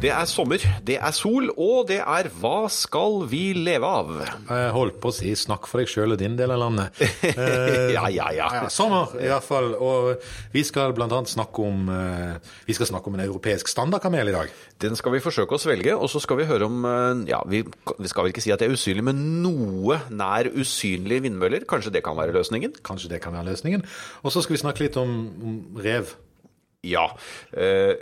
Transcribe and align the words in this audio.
Det 0.00 0.08
er 0.08 0.24
sommer, 0.24 0.62
det 0.88 0.94
er 0.96 1.12
sol, 1.12 1.50
og 1.60 1.90
det 1.90 1.98
er 2.00 2.28
Hva 2.40 2.70
skal 2.72 3.18
vi 3.28 3.50
leve 3.52 3.84
av? 3.84 4.12
Jeg 4.48 4.70
holdt 4.72 4.96
på 5.02 5.10
å 5.10 5.12
si 5.12 5.34
'snakk 5.36 5.66
for 5.68 5.82
deg 5.82 5.90
sjøl 5.92 6.14
og 6.14 6.18
din 6.22 6.38
del 6.38 6.54
av 6.54 6.62
landet'. 6.62 7.02
ja, 7.96 8.06
Ja, 8.08 8.30
ja, 8.32 8.48
ja. 8.54 8.68
Sommer, 8.72 9.12
i 9.20 9.28
hvert 9.28 9.44
fall. 9.44 9.74
Og 9.76 10.22
vi 10.54 10.62
skal 10.64 10.96
annet 10.96 11.28
snakke 11.28 11.60
om 11.60 11.90
eh, 11.92 12.40
Vi 12.64 12.72
skal 12.72 12.88
snakke 12.88 13.12
om 13.12 13.18
en 13.18 13.26
europeisk 13.26 13.68
standardkamel 13.68 14.32
i 14.32 14.32
dag. 14.32 14.48
Den 14.80 14.96
skal 14.96 15.12
vi 15.12 15.20
forsøke 15.20 15.52
å 15.52 15.60
svelge, 15.60 15.92
og 15.92 16.08
så 16.08 16.18
skal 16.24 16.40
vi 16.40 16.48
høre 16.48 16.64
om 16.64 16.80
eh, 16.88 17.28
Ja, 17.28 17.42
vi, 17.44 17.60
vi 17.60 18.08
skal 18.08 18.24
vel 18.24 18.32
ikke 18.32 18.40
si 18.40 18.56
at 18.56 18.64
det 18.64 18.70
er 18.70 18.72
usynlig, 18.72 19.04
men 19.04 19.42
noe 19.44 20.00
nær 20.08 20.48
usynlige 20.48 21.28
vindmøller. 21.28 21.68
Kanskje 21.68 21.92
det 21.92 22.04
kan 22.08 22.16
være 22.16 22.32
løsningen? 22.32 22.80
Kanskje 22.80 23.12
det 23.12 23.20
kan 23.20 23.36
være 23.36 23.52
løsningen. 23.52 23.84
Og 24.24 24.32
så 24.32 24.40
skal 24.40 24.56
vi 24.56 24.64
snakke 24.64 24.88
litt 24.88 24.96
om, 24.96 25.12
om 25.44 25.62
rev. 25.76 26.16
Ja. 26.82 27.02
Eh, 27.52 27.92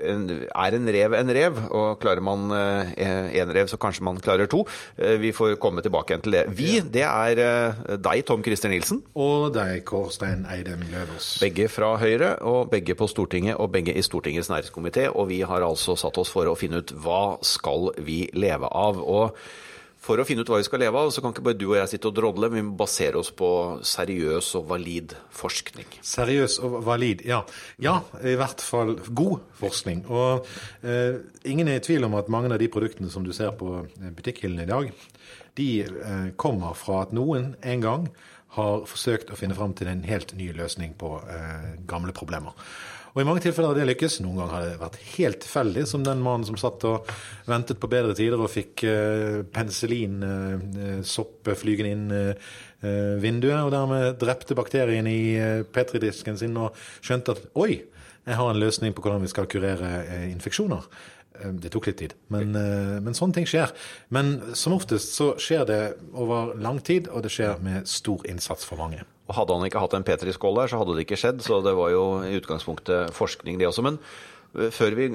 Er 0.55 0.75
en 0.77 0.87
rev 0.95 1.15
en 1.19 1.31
rev, 1.35 1.57
og 1.75 1.99
klarer 1.99 2.23
man 2.23 2.45
én 2.53 3.51
rev, 3.55 3.67
så 3.67 3.77
kanskje 3.81 4.05
man 4.07 4.21
klarer 4.23 4.47
to. 4.47 4.65
Eh, 4.97 5.17
Vi 5.19 5.33
får 5.33 5.57
komme 5.59 5.83
tilbake 5.83 6.13
igjen 6.15 6.23
til 6.23 6.33
det. 6.37 6.45
Vi, 6.55 6.81
det 6.81 7.03
er 7.03 7.39
eh, 7.43 7.97
deg, 7.99 8.25
Tom 8.29 8.43
Christer 8.47 8.71
Nilsen. 8.71 9.03
Og 9.19 9.51
deg, 9.55 9.83
Kårstein 9.89 10.47
Eidem 10.47 10.85
Løvås. 10.93 11.39
Begge 11.43 11.67
fra 11.69 11.97
Høyre, 11.99 12.37
og 12.47 12.71
begge 12.71 12.95
på 12.95 13.09
Stortinget, 13.11 13.57
og 13.59 13.73
begge 13.75 13.95
i 13.99 14.03
Stortingets 14.07 14.51
næringskomité. 14.53 15.09
Og 15.11 15.29
vi 15.33 15.41
har 15.43 15.67
altså 15.67 15.97
satt 15.99 16.19
oss 16.23 16.31
for 16.31 16.47
å 16.47 16.55
finne 16.59 16.85
ut 16.85 16.95
hva 16.95 17.39
skal 17.43 17.91
vi 17.99 18.29
leve 18.39 18.71
av. 18.71 19.03
Og 19.03 19.35
for 20.09 20.21
å 20.21 20.25
finne 20.25 20.45
ut 20.45 20.51
hva 20.51 20.61
vi 20.63 20.67
skal 20.67 20.81
leve 20.81 21.01
av, 21.01 21.11
så 21.13 21.23
kan 21.23 21.35
ikke 21.35 21.45
bare 21.45 21.59
du 21.61 21.67
og 21.69 21.77
jeg 21.77 21.93
sitte 21.93 22.09
og 22.09 22.17
drodle, 22.17 22.49
vi 22.53 22.65
må 22.65 22.73
basere 22.81 23.21
oss 23.21 23.31
på 23.37 23.51
seriøs 23.85 24.51
og 24.61 24.71
valid 24.71 25.15
forskning. 25.37 25.99
Seriøs 26.15 26.59
og 26.65 26.79
valid, 26.87 27.27
ja. 27.29 27.43
Ja, 27.85 27.99
i 28.25 28.37
hvert 28.41 28.65
fall 28.65 28.97
god 29.09 29.45
forskning. 29.61 30.07
Og 30.09 30.49
eh, 30.81 31.21
ingen 31.51 31.69
er 31.69 31.83
i 31.83 31.85
tvil 31.85 32.09
om 32.09 32.17
at 32.21 32.33
mange 32.33 32.53
av 32.55 32.63
de 32.63 32.71
produktene 32.73 33.13
som 33.13 33.27
du 33.27 33.35
ser 33.37 33.53
på 33.59 33.83
butikkhyllene 34.17 34.65
i 34.65 34.73
dag, 34.73 34.91
de 35.59 35.71
eh, 35.85 36.27
kommer 36.41 36.77
fra 36.79 37.03
at 37.05 37.15
noen 37.17 37.53
en 37.61 37.85
gang 37.85 38.11
har 38.57 38.87
forsøkt 38.89 39.33
å 39.33 39.39
finne 39.39 39.57
fram 39.59 39.75
til 39.77 39.91
en 39.91 40.07
helt 40.09 40.33
ny 40.39 40.51
løsning 40.57 40.95
på 40.99 41.19
eh, 41.29 41.75
gamle 41.89 42.15
problemer. 42.17 42.57
Og 43.19 43.25
I 43.25 43.27
mange 43.27 43.43
tilfeller 43.43 43.73
har 43.73 43.79
det 43.81 43.89
lykkes. 43.89 44.21
Noen 44.23 44.37
ganger 44.39 44.55
har 44.55 44.63
det 44.63 44.75
vært 44.79 44.97
helt 45.17 45.41
tilfeldig, 45.43 45.83
som 45.91 46.05
den 46.07 46.21
mannen 46.23 46.47
som 46.47 46.55
satt 46.61 46.85
og 46.87 47.09
ventet 47.51 47.81
på 47.83 47.91
bedre 47.91 48.15
tider 48.15 48.39
og 48.39 48.53
fikk 48.53 48.85
uh, 48.87 49.41
penicillinsopp 49.51 51.51
flygende 51.59 51.97
inn 51.97 52.15
eh, 52.15 52.53
eh, 52.87 53.17
vinduet, 53.19 53.65
og 53.65 53.73
dermed 53.75 54.21
drepte 54.21 54.55
bakterien 54.55 55.09
i 55.11 55.35
uh, 55.35 55.67
petridisken 55.67 56.39
sin 56.39 56.55
og 56.63 56.79
skjønte 57.03 57.35
at 57.35 57.43
oi, 57.59 57.81
jeg 58.29 58.37
har 58.37 58.51
en 58.53 58.59
løsning 58.61 58.93
på 58.93 59.01
hvordan 59.01 59.23
vi 59.25 59.31
skal 59.33 59.47
kurere 59.49 59.89
eh, 60.05 60.25
infeksjoner. 60.29 60.85
Eh, 61.43 61.53
Det 61.59 61.71
tok 61.73 61.87
litt 61.91 61.99
tid, 61.99 62.15
men, 62.31 62.55
eh, 62.57 63.01
men 63.01 63.15
sånne 63.15 63.35
ting 63.35 63.47
skjer. 63.47 63.73
Men 64.11 64.55
som 64.55 64.73
oftest 64.73 65.15
så 65.17 65.35
skjer 65.39 65.67
det 65.67 65.83
over 66.15 66.55
lang 66.59 66.81
tid, 66.81 67.09
og 67.09 67.23
det 67.23 67.31
skjer 67.31 67.61
med 67.63 67.87
stor 67.89 68.25
innsats 68.27 68.65
for 68.65 68.77
mange. 68.77 69.03
Og 69.29 69.35
hadde 69.37 69.55
han 69.59 69.69
ikke 69.69 69.81
hatt 69.81 69.95
en 69.95 70.05
petriskål 70.05 70.63
der, 70.63 70.69
så 70.69 70.79
hadde 70.81 70.97
det 70.97 71.07
ikke 71.07 71.21
skjedd. 71.21 71.43
Så 71.45 71.63
det 71.63 71.75
var 71.77 71.91
jo 71.91 72.23
i 72.25 72.39
utgangspunktet 72.41 73.13
forskning, 73.13 73.59
det 73.59 73.69
også. 73.69 73.83
Men 73.85 73.99
eh, 74.57 74.71
før 74.71 74.95
vi 74.97 75.09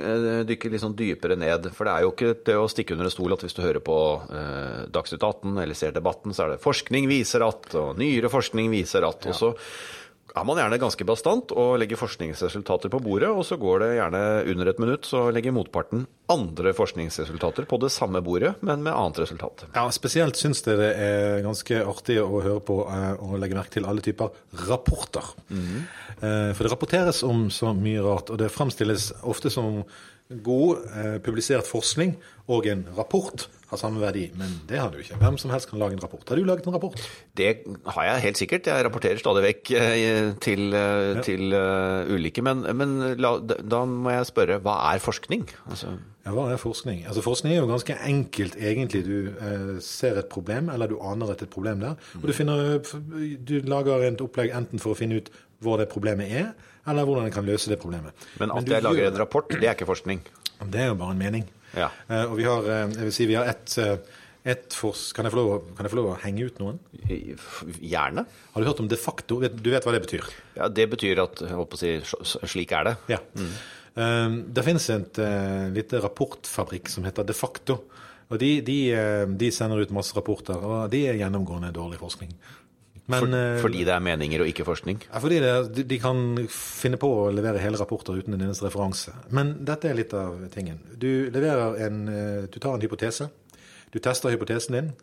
dykker 0.46 0.72
litt 0.72 0.84
sånn 0.84 0.96
dypere 0.96 1.36
ned, 1.36 1.72
for 1.74 1.86
det 1.86 1.94
er 1.94 2.06
jo 2.06 2.12
ikke 2.14 2.36
det 2.46 2.56
å 2.56 2.70
stikke 2.70 2.94
under 2.94 3.10
en 3.10 3.16
stol 3.16 3.34
at 3.34 3.42
hvis 3.42 3.56
du 3.58 3.64
hører 3.64 3.82
på 3.82 3.98
eh, 4.30 4.86
Dagsnytt 4.94 5.24
18 5.24 5.58
eller 5.58 5.74
ser 5.74 5.92
Debatten, 5.92 6.32
så 6.34 6.46
er 6.46 6.50
det 6.54 6.62
'forskning 6.62 7.08
viser 7.10 7.42
at', 7.42 7.74
og 7.76 7.98
'nyere 7.98 8.30
forskning 8.30 8.70
viser 8.70 9.02
at'. 9.02 9.26
Og 9.28 9.34
så 9.36 9.56
er 10.34 10.46
man 10.50 10.58
gjerne 10.58 10.80
ganske 10.82 11.06
bastant 11.06 11.52
og 11.54 11.76
legger 11.78 12.00
forskningsresultater 12.00 12.90
på 12.90 13.00
bordet, 13.06 13.30
og 13.30 13.44
så 13.46 13.58
går 13.62 13.84
det 13.84 13.90
gjerne 14.00 14.22
under 14.54 14.70
et 14.72 14.80
minutt, 14.82 15.06
så 15.06 15.28
legger 15.34 15.54
motparten 15.54 16.08
andre 16.34 16.72
forskningsresultater 16.74 17.68
på 17.70 17.78
det 17.84 17.92
samme 17.94 18.22
bordet, 18.26 18.56
men 18.66 18.82
med 18.82 18.96
annet 18.98 19.20
resultat. 19.22 19.66
Ja, 19.76 19.84
Spesielt 19.94 20.40
syns 20.40 20.64
jeg 20.66 20.80
det 20.82 20.90
er 20.98 21.44
ganske 21.46 21.84
artig 21.86 22.18
å 22.24 22.42
høre 22.42 22.64
på 22.66 22.80
eh, 22.90 23.12
og 23.22 23.38
legge 23.44 23.60
merke 23.60 23.76
til 23.78 23.86
alle 23.86 24.02
typer 24.02 24.34
rapporter. 24.70 25.34
Eh, 25.54 26.50
For 26.56 26.64
det 26.66 26.72
rapporteres 26.74 27.22
om 27.28 27.46
så 27.54 27.74
mye 27.78 28.02
rart, 28.02 28.34
og 28.34 28.42
det 28.42 28.50
fremstilles 28.54 29.12
ofte 29.22 29.52
som 29.54 29.84
god 30.44 30.86
eh, 30.94 31.18
publisert 31.24 31.68
forskning 31.70 32.16
og 32.52 32.68
en 32.68 32.86
rapport 32.98 33.48
har 33.74 33.80
samme 33.80 34.02
verdi. 34.02 34.28
Men 34.38 34.54
det 34.70 34.80
har 34.80 34.92
du 34.94 35.00
ikke. 35.02 35.18
Hvem 35.22 35.38
som 35.42 35.54
helst 35.54 35.70
kan 35.70 35.82
lage 35.82 35.98
en 35.98 36.04
rapport. 36.04 36.24
Har 36.30 36.38
du 36.38 36.44
laget 36.44 36.68
en 36.68 36.76
rapport? 36.76 36.98
Det 37.38 37.64
har 37.96 38.08
jeg 38.10 38.26
helt 38.28 38.42
sikkert. 38.42 38.68
Jeg 38.68 38.86
rapporterer 38.86 39.22
stadig 39.22 39.44
vekk 39.48 39.72
eh, 39.80 40.32
til, 40.44 40.66
ja. 40.76 41.22
til 41.26 41.54
uh, 41.56 42.14
ulike. 42.14 42.44
Men, 42.46 42.66
men 42.78 42.98
la, 43.18 43.38
da 43.42 43.84
må 43.90 44.14
jeg 44.14 44.30
spørre, 44.30 44.60
hva 44.64 44.80
er 44.94 45.04
forskning? 45.04 45.48
Altså, 45.70 45.96
Ja, 46.24 46.32
Hva 46.32 46.46
er 46.54 46.60
forskning? 46.60 47.02
Altså 47.04 47.22
Forskning 47.22 47.52
er 47.52 47.58
jo 47.58 47.68
ganske 47.68 47.96
enkelt, 48.08 48.56
egentlig. 48.56 49.02
Du 49.04 49.18
eh, 49.28 49.80
ser 49.84 50.20
et 50.22 50.30
problem, 50.32 50.70
eller 50.72 50.88
du 50.88 50.96
aner 51.04 51.34
at 51.34 51.42
et 51.44 51.52
problem 51.52 51.82
der. 51.82 51.98
Og 52.22 52.30
du, 52.30 52.34
finner, 52.34 52.80
du 53.50 53.58
lager 53.68 54.06
et 54.08 54.24
opplegg 54.24 54.54
enten 54.56 54.80
for 54.80 54.94
å 54.94 55.00
finne 55.00 55.20
ut 55.20 55.28
hvor 55.64 55.80
det 55.82 55.90
problemet 55.92 56.32
er, 56.32 56.52
eller 56.88 57.08
hvordan 57.08 57.30
en 57.30 57.36
kan 57.36 57.48
løse 57.48 57.72
det 57.72 57.80
problemet. 57.82 58.12
men 58.40 58.52
at 58.52 58.68
jeg 58.70 58.84
lager 58.84 59.08
en 59.08 59.22
rapport, 59.24 59.50
det 59.50 59.64
er 59.64 59.78
ikke 59.78 59.90
forskning. 59.90 60.20
Det 60.64 60.82
er 60.82 60.92
jo 60.92 61.00
bare 61.00 61.16
en 61.16 61.24
mening. 61.24 61.48
Ja. 61.74 61.90
Uh, 62.10 62.32
og 62.32 62.36
vi 62.38 62.44
har, 62.46 62.68
eh, 62.70 62.92
jeg 62.94 63.08
vil 63.08 63.16
si, 63.16 63.26
vi 63.32 63.40
har 63.40 63.50
ett 63.50 63.80
et 64.44 64.76
fors... 64.76 65.12
Kan 65.16 65.24
jeg, 65.24 65.32
få 65.32 65.40
lov, 65.40 65.52
kan 65.78 65.88
jeg 65.88 65.94
få 65.94 66.00
lov 66.02 66.10
å 66.12 66.18
henge 66.20 66.50
ut 66.50 66.58
noen? 66.60 66.80
Gjerne. 67.08 68.26
Har 68.28 68.64
du 68.64 68.68
hørt 68.68 68.82
om 68.84 68.90
de 68.92 69.00
facto? 69.00 69.40
Du 69.40 69.70
vet 69.72 69.86
hva 69.88 69.94
det 69.96 70.04
betyr? 70.04 70.28
Ja, 70.58 70.68
det 70.68 70.90
betyr 70.92 71.22
at 71.24 71.44
jeg 71.46 71.56
håper 71.56 71.80
å 71.80 71.80
si, 71.80 71.94
slik 72.52 72.76
er 72.76 72.90
det. 72.90 72.96
Ja. 73.16 73.22
Eh, 73.40 74.36
det 74.58 74.66
finnes 74.68 74.90
et 74.92 75.22
uh, 75.24 75.70
lite 75.74 76.02
rapportfabrikk 76.04 76.92
som 76.92 77.08
heter 77.08 77.28
De 77.28 77.38
facto. 77.38 77.80
Og 78.32 78.40
de, 78.42 78.58
de, 78.66 78.78
eh, 78.96 79.24
de 79.30 79.52
sender 79.54 79.84
ut 79.84 79.94
masse 79.94 80.16
rapporter, 80.16 80.58
og 80.58 80.88
de 80.92 81.04
er 81.06 81.20
gjennomgående 81.20 81.74
dårlig 81.76 82.00
forskning. 82.02 82.32
Men, 83.06 83.20
For, 83.20 83.36
eh, 83.36 83.62
fordi 83.62 83.84
det 83.84 83.92
er 83.92 84.04
meninger 84.04 84.42
og 84.44 84.48
ikke 84.48 84.66
forskning. 84.68 85.02
Ja, 85.10 85.20
fordi 85.20 85.40
det, 85.44 85.86
de, 85.90 85.98
kan 86.00 86.22
finne 86.52 87.00
på 87.02 87.10
å 87.26 87.32
levere 87.36 87.60
hele 87.60 87.80
rapporter 87.80 88.16
uten 88.16 88.38
en 88.38 88.46
eneste 88.46 88.70
referanse. 88.70 89.12
Men 89.36 89.58
dette 89.68 89.90
er 89.90 89.98
litt 89.98 90.14
av 90.16 90.38
tingen. 90.54 90.80
Du, 90.96 91.28
en, 91.28 92.00
eh, 92.08 92.46
du 92.48 92.60
tar 92.60 92.78
en 92.78 92.86
hypotese. 92.86 93.28
Du 93.92 94.00
tester 94.00 94.32
hypotesen 94.32 94.78
din. 94.80 94.94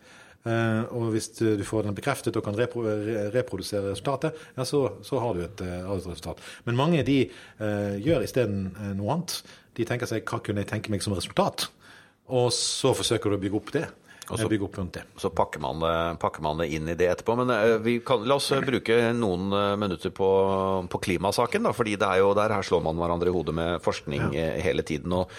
eh, 0.46 0.82
Og 0.88 1.12
hvis 1.12 1.28
du 1.36 1.60
får 1.62 1.84
den 1.84 1.94
bekreftet 1.94 2.36
og 2.36 2.44
kan 2.44 2.56
repro, 2.56 2.86
reprodusere 3.34 3.92
resultatet, 3.92 4.32
ja, 4.56 4.64
så, 4.64 4.96
så 5.04 5.20
har 5.20 5.34
du 5.34 5.44
et, 5.44 5.60
resultat. 5.60 6.40
Men 6.64 6.80
mange 6.80 7.04
de 7.04 7.28
uh, 7.60 8.00
gjør 8.00 8.24
isteden 8.24 8.70
noe 8.96 9.12
annet. 9.12 9.42
De 9.76 9.84
tenker 9.84 10.08
seg 10.08 10.24
hva 10.24 10.40
kunne 10.40 10.64
jeg 10.64 10.72
tenke 10.72 10.90
meg 10.90 11.04
som 11.04 11.12
resultat? 11.12 11.68
Og 12.30 12.48
så 12.54 12.94
forsøker 12.96 13.28
du 13.28 13.36
å 13.36 13.42
bygge 13.42 13.60
opp 13.60 13.72
det. 13.74 13.88
Og 14.30 14.38
så- 14.38 14.48
bygge 14.48 14.64
opp 14.64 14.78
rundt 14.78 14.92
det. 14.92 15.02
Så 15.16 15.30
pakker 15.30 15.60
man, 15.60 15.80
det, 15.80 16.18
pakker 16.20 16.42
man 16.42 16.58
det 16.58 16.70
inn 16.70 16.88
i 16.88 16.94
det 16.94 17.08
etterpå. 17.10 17.36
Men 17.36 17.50
eh, 17.50 17.78
vi 17.82 17.98
kan, 18.00 18.22
la 18.24 18.36
oss 18.38 18.50
eh, 18.52 18.62
bruke 18.62 18.98
noen 19.16 19.50
eh, 19.52 19.76
minutter 19.76 20.10
på, 20.14 20.30
på 20.90 20.98
klimasaken. 21.02 21.66
Da, 21.66 21.74
fordi 21.74 21.96
det 21.98 22.06
er 22.06 22.22
jo 22.22 22.32
der 22.38 22.54
her 22.54 22.62
slår 22.62 22.84
man 22.86 23.00
hverandre 23.00 23.30
i 23.30 23.34
hodet 23.34 23.54
med 23.54 23.82
forskning 23.82 24.32
ja. 24.36 24.48
hele 24.62 24.86
tiden. 24.86 25.12
og 25.12 25.30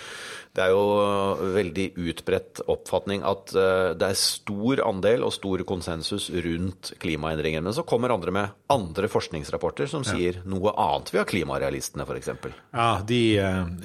det 0.51 0.65
er 0.65 0.73
jo 0.73 1.51
veldig 1.55 1.85
utbredt 1.95 2.59
oppfatning 2.67 3.21
at 3.23 3.53
det 3.95 4.03
er 4.03 4.17
stor 4.19 4.81
andel 4.83 5.23
og 5.23 5.31
stor 5.31 5.61
konsensus 5.63 6.25
rundt 6.43 6.91
klimaendringer. 6.99 7.63
Men 7.63 7.71
så 7.71 7.85
kommer 7.87 8.11
andre 8.11 8.33
med 8.35 8.57
andre 8.67 9.07
forskningsrapporter 9.07 9.87
som 9.87 10.03
sier 10.03 10.41
noe 10.43 10.73
annet. 10.75 11.13
via 11.15 11.23
klimarealistene, 11.23 12.03
f.eks. 12.03 12.33
Ja, 12.73 12.89
de, 12.99 13.21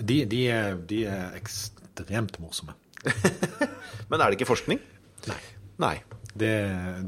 de, 0.02 0.18
de, 0.26 0.42
er, 0.50 0.74
de 0.90 1.04
er 1.06 1.38
ekstremt 1.38 2.40
morsomme. 2.42 2.74
Men 4.10 4.20
er 4.20 4.28
det 4.28 4.38
ikke 4.38 4.50
forskning? 4.52 4.80
Nei. 5.30 5.40
Nei. 5.82 5.96
Det, 6.36 6.52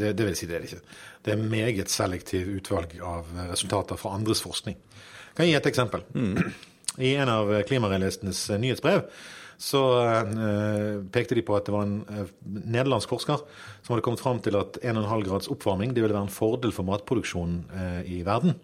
det, 0.01 0.15
det 0.17 0.25
vil 0.25 0.37
si 0.39 0.47
det 0.49 0.57
er 0.57 0.65
det 0.65 0.71
ikke. 0.71 1.01
Det 1.25 1.35
er 1.35 1.49
meget 1.53 1.93
selektiv 1.93 2.49
utvalg 2.57 2.95
av 3.05 3.29
resultater 3.51 3.99
fra 4.01 4.15
andres 4.17 4.41
forskning. 4.45 4.79
Jeg 4.79 5.37
kan 5.37 5.49
gi 5.51 5.59
et 5.59 5.69
eksempel. 5.69 6.07
I 6.99 7.13
en 7.21 7.31
av 7.31 7.53
klimarealistenes 7.69 8.47
nyhetsbrev 8.59 9.05
så 9.59 9.83
eh, 10.07 11.01
pekte 11.11 11.35
de 11.35 11.43
på 11.43 11.57
at 11.59 11.67
det 11.67 11.75
var 11.75 11.87
en 11.87 11.99
eh, 12.15 12.31
nederlandsk 12.47 13.11
forsker 13.11 13.41
som 13.83 13.93
hadde 13.93 14.05
kommet 14.07 14.23
fram 14.23 14.39
til 14.43 14.55
at 14.59 14.79
1,5 14.79 15.25
grads 15.27 15.51
oppvarming 15.51 15.95
det 15.95 16.05
ville 16.05 16.15
være 16.15 16.29
en 16.29 16.35
fordel 16.35 16.75
for 16.75 16.87
matproduksjonen 16.87 17.65
eh, 17.75 18.13
i 18.15 18.21
verden. 18.27 18.55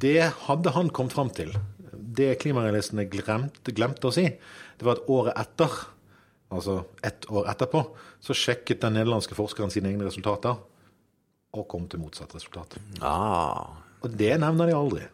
Det 0.00 0.30
hadde 0.46 0.72
han 0.72 0.88
kommet 0.96 1.16
fram 1.16 1.28
til. 1.36 1.52
Det 1.92 2.38
klimarealistene 2.40 3.04
glemte, 3.12 3.74
glemte 3.76 4.08
å 4.08 4.16
si, 4.16 4.24
det 4.32 4.88
var 4.88 4.96
at 4.96 5.12
året 5.12 5.36
etter 5.44 5.76
altså 6.52 6.84
ett 7.04 7.26
år 7.30 7.48
etterpå, 7.50 7.80
så 8.22 8.34
sjekket 8.36 8.80
den 8.84 8.94
nederlandske 8.98 9.34
forskeren 9.38 9.70
sine 9.74 9.90
egne 9.92 10.06
resultater 10.08 10.56
og 11.56 11.66
kom 11.72 11.86
til 11.88 12.02
motsatt 12.02 12.34
resultat. 12.36 12.76
Ah, 13.00 13.78
Og 14.04 14.10
det 14.12 14.34
nevner 14.42 14.66
de 14.68 14.74
aldri. 14.76 15.06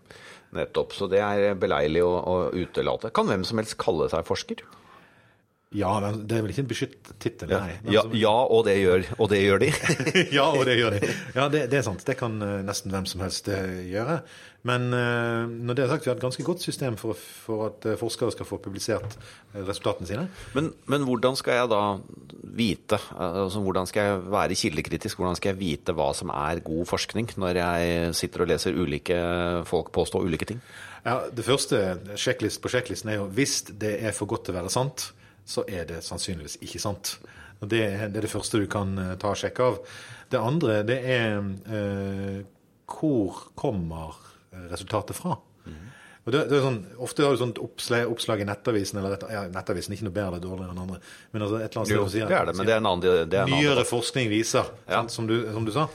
nettopp. 0.53 0.93
Så 0.93 1.07
det 1.09 1.21
er 1.25 1.55
beleilig 1.57 2.03
å, 2.05 2.11
å 2.29 2.35
utelate. 2.53 3.09
Kan 3.15 3.27
hvem 3.31 3.45
som 3.49 3.57
helst 3.61 3.79
kalle 3.81 4.09
seg 4.13 4.27
forsker? 4.29 4.61
Ja, 5.73 5.93
men 6.05 6.23
det 6.29 6.37
er 6.37 6.45
vel 6.45 6.53
ikke 6.53 6.65
en 6.67 6.71
beskyttet 6.71 7.11
tittel, 7.23 7.53
nei. 7.53 7.77
Ja, 7.87 8.03
altså- 8.03 8.19
ja 8.21 8.33
og, 8.45 8.65
det 8.69 8.77
gjør, 8.83 9.05
og 9.19 9.29
det 9.33 9.43
gjør 9.43 9.63
de. 9.63 9.69
ja, 10.39 10.47
og 10.51 10.65
det 10.69 10.79
gjør 10.79 10.97
de. 10.99 11.13
Ja, 11.35 11.49
det, 11.53 11.67
det 11.73 11.81
er 11.81 11.87
sant. 11.87 12.05
Det 12.07 12.17
kan 12.21 12.37
eh, 12.45 12.59
nesten 12.67 12.93
hvem 12.93 13.09
som 13.09 13.25
helst 13.25 13.49
eh, 13.53 13.79
gjøre. 13.89 14.19
Men 14.69 14.93
eh, 14.95 15.49
når 15.49 15.79
det 15.79 15.85
er 15.85 15.91
sagt, 15.95 16.05
vi 16.07 16.13
har 16.13 16.19
et 16.21 16.27
ganske 16.27 16.45
godt 16.47 16.63
system 16.63 16.99
for, 17.01 17.17
for 17.17 17.65
at 17.71 17.89
forskere 17.99 18.35
skal 18.35 18.47
få 18.47 18.61
publisert 18.63 19.17
resultatene 19.57 20.11
sine. 20.11 20.29
Men, 20.55 20.71
men 20.93 21.09
hvordan 21.09 21.39
skal 21.41 21.63
jeg 21.63 21.73
da 21.73 21.81
vite, 22.53 23.01
altså 23.17 23.63
hvordan 23.65 23.89
skal 23.89 24.07
jeg 24.11 24.23
være 24.37 24.59
kildekritisk, 24.61 25.19
hvordan 25.19 25.39
skal 25.41 25.55
jeg 25.55 25.61
vite 25.63 25.97
hva 25.97 26.13
som 26.15 26.31
er 26.37 26.61
god 26.63 26.85
forskning, 26.91 27.33
når 27.41 27.59
jeg 27.63 28.15
sitter 28.19 28.45
og 28.45 28.53
leser 28.53 28.77
ulike 28.77 29.19
folk 29.67 29.91
påstå 29.97 30.21
ulike 30.23 30.53
ting? 30.53 30.61
Ja, 31.03 31.23
Det 31.35 31.45
første 31.45 31.81
sjekklist 32.21 32.63
på 32.63 32.71
sjekklisten 32.71 33.11
er 33.11 33.19
jo 33.23 33.27
hvis 33.35 33.63
det 33.73 33.97
er 34.05 34.15
for 34.15 34.31
godt 34.31 34.47
til 34.47 34.55
å 34.55 34.61
være 34.61 34.71
sant, 34.71 35.09
så 35.47 35.65
er 35.69 35.85
det 35.91 36.03
sannsynligvis 36.07 36.59
ikke 36.63 36.81
sant. 36.83 37.17
Det, 37.63 37.79
det 38.11 38.17
er 38.19 38.25
det 38.27 38.31
første 38.33 38.59
du 38.63 38.67
kan 38.71 38.97
eh, 38.99 39.15
ta 39.23 39.31
og 39.35 39.39
sjekke 39.39 39.63
av. 39.71 39.79
Det 40.33 40.41
andre 40.41 40.81
det 40.89 40.99
er 41.05 41.39
eh, 41.77 42.43
hvor 42.93 43.49
kommer 43.59 44.15
resultatet 44.71 45.17
fra? 45.17 45.39
Og 46.23 46.31
det, 46.31 46.45
det 46.53 46.55
er 46.55 46.63
sånn, 46.63 46.77
ofte 47.03 47.25
har 47.27 47.33
du 47.35 47.39
sånt 47.41 47.57
oppslag, 47.59 48.05
oppslag 48.07 48.45
i 48.45 48.47
Nettavisen 48.47 49.01
eller 49.01 49.17
et, 49.17 49.25
ja, 49.35 49.41
Nettavisen 49.51 49.91
ikke 49.97 50.05
noe 50.07 50.15
bedre 50.15 50.29
eller 50.37 50.43
dårligere 50.45 50.71
enn 50.71 50.83
andre. 50.85 50.99
Men 51.33 51.43
altså 51.43 51.57
et 51.59 51.65
eller 51.73 51.81
annet 51.83 51.91
Jo, 51.97 52.05
sted 52.07 52.13
sier- 52.21 52.29
det 52.31 52.37
er 52.39 52.47
det, 52.47 52.55
men 52.61 52.69
det 52.69 52.75
er 52.77 52.79
en 52.79 52.87
annen, 52.93 53.03
det 53.33 53.39
er 53.41 53.43
en 53.43 53.51
Nyere 53.51 53.73
annen. 53.73 53.89
forskning 53.89 54.31
viser, 54.31 54.69
Ja. 54.87 55.01
sant, 55.01 55.11
som, 55.17 55.27
du, 55.27 55.35
som 55.51 55.67
du 55.67 55.73
sa. 55.75 55.89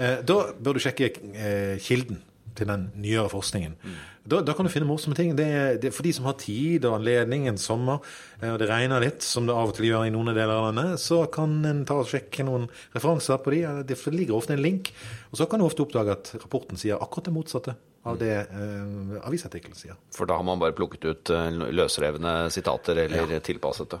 Eh, 0.00 0.22
da 0.24 0.38
bør 0.56 0.78
du 0.78 0.80
sjekke 0.86 1.10
eh, 1.36 1.76
kilden 1.84 2.22
til 2.58 2.68
den 2.70 2.88
nyere 3.00 3.30
forskningen. 3.32 3.76
Mm. 3.82 3.96
Da, 4.24 4.40
da 4.40 4.54
kan 4.56 4.64
du 4.64 4.72
finne 4.72 4.88
morsomme 4.88 5.16
ting. 5.18 5.34
Det 5.36 5.48
det 5.82 5.92
for 5.94 6.06
de 6.06 6.12
som 6.16 6.28
har 6.28 6.36
tid 6.40 6.84
og 6.88 6.98
anledning 6.98 7.48
en 7.48 7.60
sommer, 7.60 8.04
eh, 8.40 8.50
og 8.52 8.58
det 8.62 8.70
regner 8.70 9.04
litt, 9.04 9.24
som 9.26 9.48
det 9.48 9.56
av 9.56 9.72
og 9.72 9.76
til 9.76 9.90
gjør 9.90 10.06
i 10.08 10.12
noen 10.14 10.32
deler 10.32 10.54
av 10.54 10.68
landet, 10.70 11.02
så 11.02 11.24
kan 11.32 11.58
en 11.68 11.84
ta 11.88 12.00
og 12.02 12.10
sjekke 12.10 12.46
noen 12.46 12.68
referanser 12.96 13.42
på 13.44 13.54
de. 13.56 13.64
Det 13.88 13.98
ligger 14.14 14.38
ofte 14.38 14.56
en 14.56 14.64
link, 14.64 14.94
og 15.30 15.40
så 15.40 15.48
kan 15.50 15.60
du 15.60 15.68
ofte 15.68 15.84
oppdage 15.84 16.14
at 16.14 16.36
rapporten 16.40 16.80
sier 16.80 17.00
akkurat 17.00 17.28
det 17.28 17.36
motsatte 17.36 17.76
av 18.04 18.18
det 18.20 18.32
eh, 18.36 19.14
avisartikkelen 19.24 19.76
sier. 19.78 19.94
For 20.12 20.28
da 20.28 20.36
har 20.36 20.44
man 20.44 20.60
bare 20.60 20.74
plukket 20.76 21.04
ut 21.08 21.30
eh, 21.32 21.46
løsrevne 21.72 22.34
sitater 22.52 22.98
eller 23.06 23.30
tilpasset 23.44 23.94
det. 23.94 24.00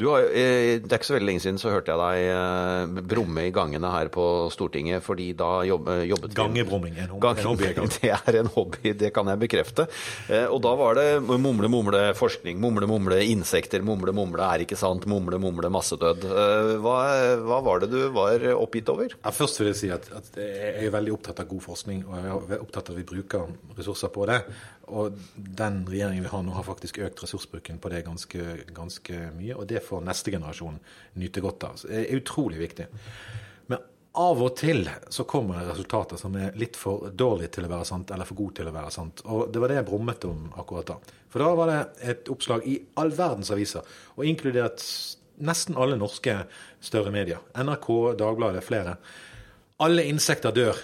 Du 0.00 0.06
har, 0.08 0.24
eh, 0.30 0.78
det 0.80 0.88
er 0.88 0.96
ikke 0.96 1.08
så 1.10 1.16
veldig 1.18 1.28
lenge 1.28 1.42
siden 1.44 1.60
så 1.60 1.72
hørte 1.74 1.92
jeg 1.92 2.00
deg 2.00 2.30
eh, 2.32 3.02
brumme 3.12 3.44
i 3.44 3.52
gangene 3.52 3.90
her 3.92 4.08
på 4.14 4.24
Stortinget, 4.54 5.04
fordi 5.04 5.30
da 5.36 5.50
jobb, 5.68 5.90
jobbet 6.08 6.36
Gangebrumming 6.38 6.96
er 6.96 7.10
en, 7.10 7.12
hobby- 7.18 7.42
en 7.42 7.50
hobby. 7.50 7.68
jeg 7.68 7.92
det 8.00 8.12
er 8.32 8.38
en 8.40 8.50
hobby, 8.54 8.94
det 9.04 9.12
kan 9.18 9.28
jeg 9.28 9.42
bekrefte. 9.44 9.86
Og 10.48 10.58
da 10.64 10.72
var 10.80 10.96
det 10.96 11.06
mumle, 11.28 11.68
mumle 11.72 12.02
forskning, 12.16 12.56
mumle, 12.62 12.88
mumle 12.88 13.20
insekter, 13.28 13.84
mumle, 13.84 14.14
mumle 14.16 14.48
er 14.48 14.64
ikke 14.64 14.80
sant, 14.80 15.04
mumle, 15.10 15.36
mumle 15.42 15.68
massedød. 15.76 16.24
Hva, 16.82 16.96
hva 17.44 17.60
var 17.68 17.84
det 17.84 17.90
du 17.92 18.00
var 18.16 18.48
oppgitt 18.56 18.88
over? 18.92 19.12
Ja, 19.20 19.34
først 19.34 19.60
vil 19.60 19.72
jeg 19.74 19.80
si 19.82 19.92
at, 19.92 20.08
at 20.16 20.40
jeg 20.40 20.88
er 20.88 20.94
veldig 20.96 21.14
opptatt 21.18 21.44
av 21.44 21.50
god 21.52 21.64
forskning, 21.68 22.04
og 22.08 22.16
jeg 22.16 22.32
er 22.32 22.64
opptatt 22.64 22.88
av 22.88 22.96
at 22.96 23.00
vi 23.02 23.06
bruker 23.12 23.41
ressurser 23.76 24.12
på 24.14 24.26
det. 24.30 24.40
Og 24.92 25.16
den 25.34 25.82
regjeringen 25.88 26.26
vi 26.26 26.32
har 26.32 26.42
nå, 26.44 26.54
har 26.56 26.66
faktisk 26.66 27.00
økt 27.06 27.22
ressursbruken 27.24 27.80
på 27.82 27.92
det 27.92 28.04
ganske, 28.06 28.48
ganske 28.74 29.22
mye. 29.36 29.56
Og 29.56 29.68
det 29.70 29.84
får 29.86 30.04
neste 30.06 30.34
generasjon 30.34 30.78
nyte 31.22 31.44
godt 31.44 31.68
av. 31.68 31.80
Så 31.80 31.90
det 31.90 32.02
er 32.02 32.20
utrolig 32.20 32.60
viktig. 32.62 32.88
Men 33.72 33.82
av 34.20 34.42
og 34.44 34.52
til 34.60 34.84
så 35.12 35.24
kommer 35.28 35.60
det 35.60 35.70
resultater 35.70 36.20
som 36.20 36.36
er 36.36 36.56
litt 36.60 36.76
for 36.76 37.08
dårlige 37.16 37.54
til 37.56 37.66
å 37.66 37.72
være 37.72 37.88
sant, 37.88 38.12
eller 38.12 38.28
for 38.28 38.40
gode 38.42 38.58
til 38.60 38.68
å 38.68 38.76
være 38.76 38.92
sant. 38.92 39.24
Og 39.24 39.48
det 39.52 39.62
var 39.62 39.72
det 39.72 39.80
jeg 39.80 39.88
brummet 39.88 40.28
om 40.28 40.46
akkurat 40.60 40.92
da. 40.92 41.18
For 41.32 41.40
da 41.40 41.50
var 41.56 41.72
det 41.72 41.80
et 42.12 42.32
oppslag 42.32 42.66
i 42.68 42.76
all 43.00 43.12
verdens 43.16 43.52
aviser, 43.54 43.86
og 44.18 44.28
inkludert 44.28 44.84
nesten 45.42 45.78
alle 45.80 45.96
norske 45.96 46.36
større 46.84 47.12
medier. 47.14 47.40
NRK, 47.56 47.88
Dagbladet, 48.20 48.64
flere. 48.66 48.96
Alle 49.82 50.04
insekter 50.10 50.54
dør, 50.54 50.78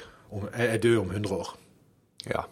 er 0.53 0.81
døde 0.81 1.01
om 1.03 1.13
100 1.13 1.35
år. 1.37 1.53
Ja. 2.33 2.47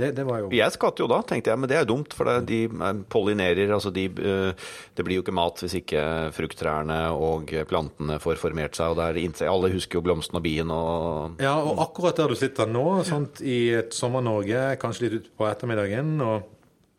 Det, 0.00 0.14
det 0.16 0.24
var 0.24 0.40
jo 0.40 0.50
Jeg 0.54 0.72
skvatt 0.74 1.00
jo 1.00 1.08
da, 1.10 1.20
tenkte 1.26 1.52
jeg, 1.52 1.60
men 1.60 1.68
det 1.70 1.76
er 1.76 1.84
jo 1.84 1.90
dumt, 1.92 2.14
for 2.16 2.28
det, 2.28 2.36
de 2.48 2.60
eh, 2.70 3.00
pollinerer. 3.12 3.72
altså 3.76 3.92
de, 3.94 4.06
eh, 4.08 4.68
Det 4.96 5.04
blir 5.06 5.18
jo 5.18 5.24
ikke 5.24 5.36
mat 5.36 5.60
hvis 5.60 5.76
ikke 5.82 6.04
frukttrærne 6.36 7.00
og 7.12 7.52
plantene 7.68 8.20
får 8.22 8.40
formert 8.40 8.78
seg. 8.78 8.94
og 8.94 9.16
det 9.16 9.42
Alle 9.48 9.72
husker 9.74 10.00
jo 10.00 10.06
blomsten 10.06 10.40
og 10.40 10.44
bien 10.46 10.72
og 10.72 11.42
Ja, 11.42 11.58
og 11.60 11.82
akkurat 11.84 12.16
der 12.16 12.32
du 12.32 12.38
sitter 12.38 12.70
nå, 12.70 13.02
sånt, 13.04 13.42
i 13.44 13.74
et 13.82 13.92
Sommer-Norge, 13.96 14.78
kanskje 14.80 15.06
litt 15.06 15.18
utpå 15.20 15.48
ettermiddagen, 15.50 16.16
og 16.24 16.48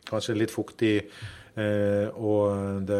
kanskje 0.10 0.38
litt 0.38 0.54
fuktig, 0.54 0.96
eh, 1.60 2.08
og 2.16 2.84
det 2.88 3.00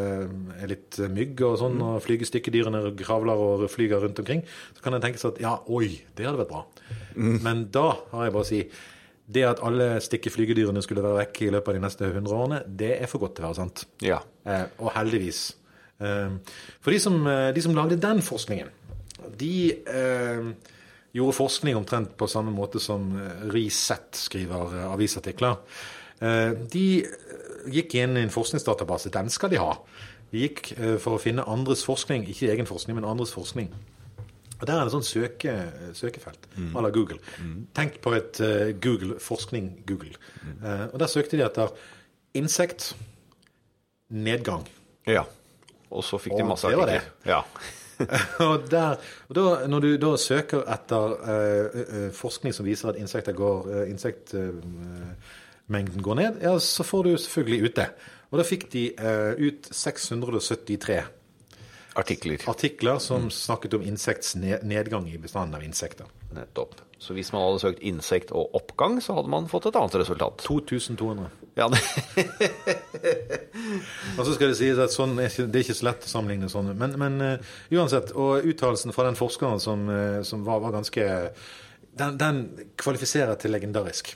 er 0.62 0.72
litt 0.72 1.00
mygg 1.12 1.44
og 1.48 1.58
sånn, 1.62 1.78
og 1.86 2.02
flygestykkdyrene 2.06 2.84
kravler 3.02 3.44
og 3.46 3.68
flyger 3.72 4.04
rundt 4.04 4.22
omkring, 4.24 4.44
så 4.76 4.86
kan 4.86 4.98
en 4.98 5.04
tenke 5.04 5.22
seg 5.22 5.36
at 5.36 5.44
ja, 5.44 5.54
oi, 5.72 5.94
det 6.16 6.28
hadde 6.28 6.42
vært 6.44 6.52
bra. 6.52 6.66
Men 7.16 7.68
da 7.74 7.88
har 8.14 8.28
jeg 8.28 8.36
bare 8.36 8.48
å 8.48 8.52
si 8.52 8.66
det 9.32 9.46
at 9.48 9.62
alle 9.64 9.94
stikkeflygedyrene 10.04 10.84
skulle 10.84 11.04
være 11.06 11.22
vekk 11.22 11.42
i 11.46 11.54
løpet 11.56 11.72
av 11.72 11.78
de 11.78 11.86
neste 11.86 12.10
100 12.10 12.36
årene, 12.36 12.62
det 12.68 12.94
er 12.98 13.10
for 13.12 13.24
godt 13.24 13.38
til 13.38 13.48
å 13.48 13.52
være 13.52 13.62
sant. 13.62 13.86
Ja. 14.04 14.20
Eh, 14.44 14.68
og 14.84 14.92
heldigvis. 14.98 15.46
Eh, 16.04 16.36
for 16.84 16.92
de 16.92 17.00
som, 17.00 17.18
de 17.56 17.64
som 17.64 17.76
lagde 17.78 18.00
den 18.02 18.24
forskningen, 18.26 18.78
de 19.38 19.56
gjorde 21.14 21.36
forskning 21.38 21.76
omtrent 21.78 22.16
på 22.18 22.28
samme 22.32 22.52
måte 22.56 22.80
som 22.82 23.12
Reset 23.14 23.54
Resett 23.54 24.18
skriver 24.18 24.74
avisartikler. 24.90 25.60
Eh, 26.22 26.52
de 26.74 26.86
eh, 27.02 27.70
gikk 27.74 27.96
inn 27.98 28.18
i 28.18 28.26
en 28.26 28.34
forskningsdatabase. 28.34 29.12
Den 29.14 29.32
skal 29.34 29.52
de 29.54 29.62
ha. 29.62 29.74
De 30.32 30.46
gikk 30.46 30.74
eh, 30.78 30.98
for 31.02 31.18
å 31.18 31.22
finne 31.22 31.48
andres 31.50 31.84
forskning, 31.88 32.28
ikke 32.30 32.52
egen 32.54 32.70
forskning, 32.70 32.98
men 33.00 33.10
andres 33.10 33.34
forskning. 33.36 33.72
Og 34.62 34.68
Der 34.70 34.78
er 34.78 34.86
det 34.86 34.94
sånn 34.94 35.06
søke, 35.06 35.54
søkefelt 35.98 36.44
à 36.78 36.82
la 36.86 36.92
Google. 36.94 37.18
Tenk 37.74 37.96
på 38.04 38.12
et 38.14 38.38
Google 38.78 39.16
forskning 39.18 39.72
Google. 39.90 40.14
Eh, 40.62 40.84
og 40.92 41.00
Der 41.02 41.10
søkte 41.10 41.40
de 41.40 41.48
etter 41.48 41.74
insekt, 42.38 42.92
nedgang. 44.10 44.68
ja. 45.10 45.26
Og 45.92 46.06
så 46.08 46.16
fikk 46.24 46.38
de 46.38 46.44
masse 46.48 46.70
masse 46.70 46.70
det 46.72 46.78
var 46.80 46.88
det. 46.88 47.02
Ja. 47.28 47.42
og 48.48 48.70
der, 48.72 49.02
og 49.28 49.36
da, 49.36 49.68
når 49.68 49.80
du 49.84 49.90
da 50.00 50.12
søker 50.18 50.64
etter 50.72 51.16
uh, 51.20 51.82
uh, 51.82 52.06
forskning 52.16 52.56
som 52.56 52.66
viser 52.66 52.94
at 52.94 53.00
insekter 53.02 53.36
går, 53.36 53.68
uh, 53.68 53.82
insektmengden 55.62 56.02
går 56.02 56.16
ned, 56.16 56.34
ja, 56.42 56.60
så 56.60 56.84
får 56.84 57.04
du 57.04 57.18
selvfølgelig 57.18 57.70
ut 57.70 57.76
det. 57.76 57.90
Og 58.32 58.40
da 58.40 58.44
fikk 58.44 58.72
de 58.72 58.94
eh, 58.96 59.34
ut 59.38 59.68
673 59.72 61.04
Artikler. 61.94 62.40
artikler 62.48 63.00
som 63.00 63.30
snakket 63.30 63.74
om 63.74 63.82
insekts 63.82 64.36
nedgang 64.36 65.10
i 65.10 65.18
bestanden 65.18 65.56
av 65.56 65.64
insekter. 65.64 66.06
Nettopp. 66.32 66.76
Så 66.98 67.14
hvis 67.14 67.34
man 67.34 67.44
hadde 67.44 67.60
søkt 67.60 67.82
insekt 67.84 68.32
og 68.32 68.56
oppgang, 68.56 69.02
så 69.02 69.18
hadde 69.18 69.28
man 69.28 69.50
fått 69.52 69.68
et 69.68 69.76
annet 69.76 69.98
resultat. 70.00 70.40
2200. 70.40 71.28
Ja, 71.58 71.68
det, 71.68 71.82
Og 74.18 74.24
så 74.24 74.38
skal 74.38 74.54
det 74.54 74.60
sies 74.62 74.80
at 74.80 74.96
sånn 74.96 75.18
det 75.20 75.28
er 75.28 75.66
ikke 75.66 75.76
så 75.76 75.90
lett 75.90 76.08
å 76.08 76.14
sammenligne 76.14 76.48
sånne. 76.48 76.78
Men, 76.80 76.96
men 77.02 77.20
uh, 77.20 77.52
uansett, 77.76 78.16
og 78.16 78.48
uttalelsen 78.48 78.96
fra 78.96 79.10
den 79.10 79.20
forskeren 79.20 79.60
som, 79.60 79.84
uh, 79.92 80.24
som 80.24 80.48
var, 80.48 80.64
var 80.64 80.78
ganske 80.78 81.04
den, 81.92 82.16
den 82.22 82.46
kvalifiserer 82.80 83.36
til 83.36 83.52
legendarisk. 83.52 84.16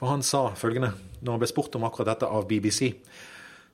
For 0.00 0.08
han 0.08 0.24
sa 0.24 0.46
følgende 0.56 0.94
når 1.20 1.34
han 1.34 1.42
ble 1.42 1.50
spurt 1.50 1.76
om 1.76 1.84
akkurat 1.84 2.14
dette 2.14 2.28
av 2.32 2.46
BBC. 2.48 2.94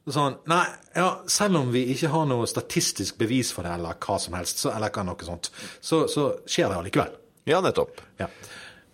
Så 0.06 0.14
sa 0.14 0.25
han 0.28 0.37
nei, 0.50 0.64
ja, 0.95 1.06
selv 1.30 1.61
om 1.61 1.71
vi 1.75 1.85
ikke 1.95 2.11
har 2.12 2.26
noe 2.30 2.47
statistisk 2.50 3.16
bevis 3.18 3.52
for 3.54 3.66
det, 3.66 3.76
eller 3.78 3.99
hva 4.02 4.18
som 4.23 4.35
helst, 4.38 4.62
så, 4.62 4.73
eller 4.75 5.06
noe 5.06 5.26
sånt, 5.26 5.50
så, 5.78 6.04
så 6.11 6.28
skjer 6.47 6.71
det 6.71 6.80
allikevel. 6.80 7.16
ja 7.47 7.62
nettopp. 7.62 8.02
Ja. 8.18 8.28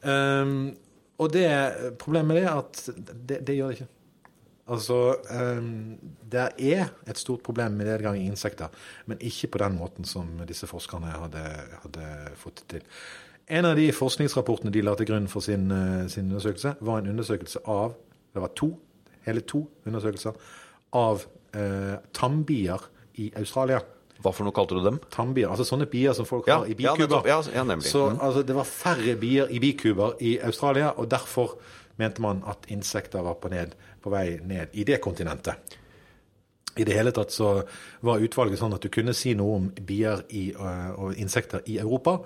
Um, 0.04 0.70
og 1.20 1.32
det 1.32 1.48
problemet 2.00 2.42
er 2.42 2.52
at 2.54 2.84
det, 2.96 3.42
det 3.44 3.56
gjør 3.56 3.72
det 3.72 3.80
ikke. 3.80 3.90
Altså, 4.72 4.98
um, 5.58 5.98
det 6.32 6.46
er 6.72 6.92
et 7.08 7.20
stort 7.20 7.42
problem 7.44 7.76
med 7.76 7.90
nedgang 7.90 8.16
i 8.16 8.28
insekter, 8.28 8.72
men 9.10 9.20
ikke 9.20 9.52
på 9.52 9.60
den 9.64 9.76
måten 9.76 10.08
som 10.08 10.30
disse 10.48 10.68
forskerne 10.70 11.12
hadde, 11.12 11.44
hadde 11.82 12.08
fått 12.40 12.62
det 12.62 12.68
til. 12.78 12.88
En 13.48 13.64
av 13.64 13.76
de 13.76 13.88
forskningsrapportene 13.92 14.70
de 14.72 14.82
la 14.82 14.94
til 14.94 15.06
grunn 15.06 15.28
for 15.28 15.40
sin, 15.44 15.70
eh, 15.70 16.06
sin 16.08 16.30
undersøkelse, 16.30 16.76
var 16.80 16.98
en 17.02 17.08
undersøkelse 17.12 17.58
av 17.66 17.94
Det 18.34 18.40
var 18.40 18.48
to, 18.56 18.78
hele 19.26 19.40
to 19.40 19.66
undersøkelser 19.86 20.32
av 20.94 21.24
eh, 21.54 21.98
tannbier 22.14 22.80
i 23.20 23.30
Australia. 23.36 23.82
Hva 24.22 24.32
for 24.32 24.44
noe 24.44 24.52
kalte 24.56 24.74
du 24.78 24.80
dem? 24.82 24.98
Tannbier, 25.10 25.50
altså 25.50 25.66
sånne 25.68 25.84
bier 25.90 26.14
som 26.14 26.24
folk 26.24 26.46
Ja, 26.48 26.58
har 26.62 26.66
i 26.66 26.72
bikuber. 26.74 27.26
Ja, 27.28 27.42
ja, 27.54 27.62
nemlig. 27.64 27.84
Så 27.90 28.08
Mm. 28.10 28.18
altså, 28.20 28.42
det 28.46 28.54
var 28.56 28.64
færre 28.64 29.16
bier 29.20 29.46
i 29.50 29.58
bikuber 29.58 30.14
i 30.22 30.38
Australia, 30.40 30.94
og 30.96 31.10
derfor 31.10 31.58
mente 31.98 32.22
man 32.22 32.42
at 32.46 32.56
insekter 32.68 33.20
var 33.22 33.34
på, 33.34 33.50
ned, 33.50 33.74
på 34.00 34.10
vei 34.10 34.38
ned 34.42 34.68
i 34.72 34.84
det 34.84 35.00
kontinentet. 35.00 35.54
I 36.78 36.84
det 36.84 36.94
hele 36.94 37.10
tatt 37.12 37.30
så 37.30 37.62
var 38.00 38.18
utvalget 38.18 38.58
sånn 38.58 38.72
at 38.72 38.80
du 38.80 38.88
kunne 38.88 39.12
si 39.12 39.34
noe 39.34 39.56
om 39.56 39.68
bier 39.70 40.22
i, 40.30 40.54
øh, 40.54 40.98
og 40.98 41.18
insekter 41.18 41.60
i 41.66 41.76
Europa, 41.78 42.18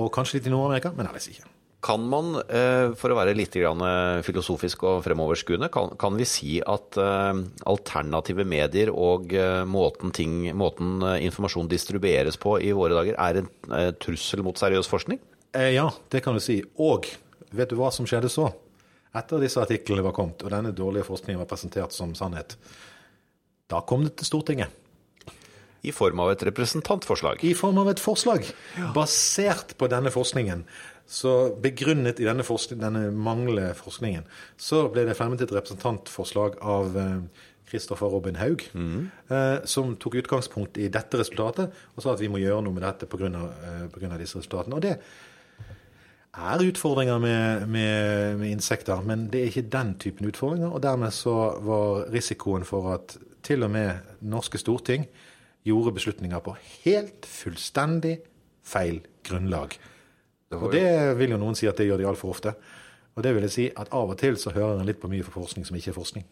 og 0.00 0.10
kanskje 0.14 0.38
litt 0.38 0.48
i 0.48 0.54
Nord-Amerika, 0.54 0.92
men 0.96 1.08
ellers 1.08 1.28
ikke. 1.30 1.46
Kan 1.84 2.06
man, 2.08 2.38
eh, 2.48 2.94
for 2.96 3.12
å 3.12 3.18
være 3.18 3.34
litt 3.36 3.58
filosofisk 4.24 4.86
og 4.88 5.02
fremoverskuende, 5.04 5.68
kan, 5.68 6.16
vi 6.16 6.24
si 6.24 6.54
at 6.64 6.96
uh, 6.96 7.36
alternative 7.68 8.46
medier 8.48 8.88
og 8.88 9.34
måten, 9.68 10.14
ting, 10.16 10.48
måten 10.56 11.04
informasjon 11.04 11.68
distribueres 11.68 12.40
på 12.40 12.56
i 12.64 12.72
våre 12.72 12.96
dager, 12.96 13.18
er 13.20 13.42
en 13.42 13.98
trussel 14.00 14.42
mot 14.42 14.56
seriøs 14.56 14.88
forskning? 14.88 15.20
ja, 15.54 15.86
det 16.10 16.24
kan 16.24 16.34
du 16.34 16.40
si. 16.42 16.56
Og 16.82 17.06
vet 17.54 17.70
du 17.70 17.76
hva 17.78 17.92
som 17.94 18.08
skjedde 18.08 18.32
så? 18.32 18.48
Etter 19.14 19.44
disse 19.44 19.62
artiklene 19.62 20.02
var 20.02 20.14
kommet, 20.16 20.42
og 20.42 20.50
denne 20.50 20.72
dårlige 20.74 21.06
forskningen 21.06 21.38
var 21.44 21.50
presentert 21.50 21.94
som 21.94 22.16
sannhet, 22.18 22.56
da 23.70 23.78
kom 23.86 24.02
det 24.02 24.16
til 24.18 24.32
Stortinget. 24.32 24.83
I 25.84 25.92
form 25.92 26.20
av 26.24 26.32
et 26.32 26.42
representantforslag? 26.48 27.44
I 27.44 27.54
form 27.56 27.78
av 27.82 27.90
et 27.92 28.00
forslag. 28.00 28.46
Ja. 28.78 28.90
Basert 28.96 29.76
på 29.78 29.88
denne 29.92 30.12
forskningen. 30.14 30.64
Så 31.06 31.54
begrunnet 31.60 32.20
i 32.20 32.24
denne, 32.24 32.44
denne 32.80 33.08
manglende 33.12 33.74
forskningen, 33.76 34.24
så 34.56 34.86
ble 34.92 35.04
det 35.04 35.16
fremmet 35.18 35.44
et 35.44 35.52
representantforslag 35.52 36.56
av 36.64 36.96
Kristoffer 37.68 38.08
eh, 38.08 38.14
Robin 38.16 38.40
Haug, 38.40 38.64
mm. 38.72 39.04
eh, 39.28 39.58
som 39.68 39.92
tok 40.00 40.16
utgangspunkt 40.22 40.80
i 40.80 40.88
dette 40.92 41.20
resultatet 41.20 41.76
og 41.92 42.00
sa 42.00 42.14
at 42.14 42.24
vi 42.24 42.32
må 42.32 42.40
gjøre 42.40 42.64
noe 42.64 42.76
med 42.76 42.86
dette 42.86 43.08
pga. 43.10 43.28
Eh, 43.28 44.08
disse 44.16 44.40
resultatene. 44.40 44.80
Og 44.80 44.84
det 44.84 44.96
er 46.34 46.64
utfordringer 46.64 47.20
med, 47.22 47.68
med, 47.68 48.40
med, 48.40 48.48
insekter, 48.50 49.04
men 49.04 49.28
det 49.30 49.42
er 49.42 49.52
ikke 49.52 49.68
den 49.76 49.94
typen 50.00 50.32
utfordringer. 50.32 50.72
Og 50.72 50.82
dermed 50.82 51.12
så 51.14 51.36
var 51.62 52.08
risikoen 52.14 52.64
for 52.64 52.94
at 52.96 53.18
til 53.44 53.62
og 53.62 53.70
med 53.76 54.16
norske 54.24 54.58
storting 54.58 55.04
gjorde 55.64 55.94
beslutninger 55.96 56.40
på 56.44 56.56
helt 56.84 57.26
fullstendig 57.28 58.18
feil 58.64 59.02
grunnlag. 59.24 59.76
Og 60.54 60.70
det 60.72 60.86
vil 61.18 61.34
jo 61.34 61.40
noen 61.40 61.56
si 61.58 61.68
at 61.68 61.78
det 61.80 61.88
gjør 61.88 62.02
de 62.02 62.08
altfor 62.08 62.34
ofte. 62.34 62.54
Og 63.14 63.22
det 63.22 63.34
vil 63.34 63.46
jeg 63.46 63.54
si 63.54 63.64
at 63.78 63.90
av 63.94 64.10
og 64.10 64.18
til 64.18 64.36
så 64.40 64.52
hører 64.54 64.80
en 64.80 64.88
litt 64.88 65.00
på 65.02 65.10
mye 65.10 65.24
for 65.26 65.38
forskning 65.42 65.66
som 65.66 65.76
ikke 65.78 65.92
er 65.92 65.98
forskning. 65.98 66.24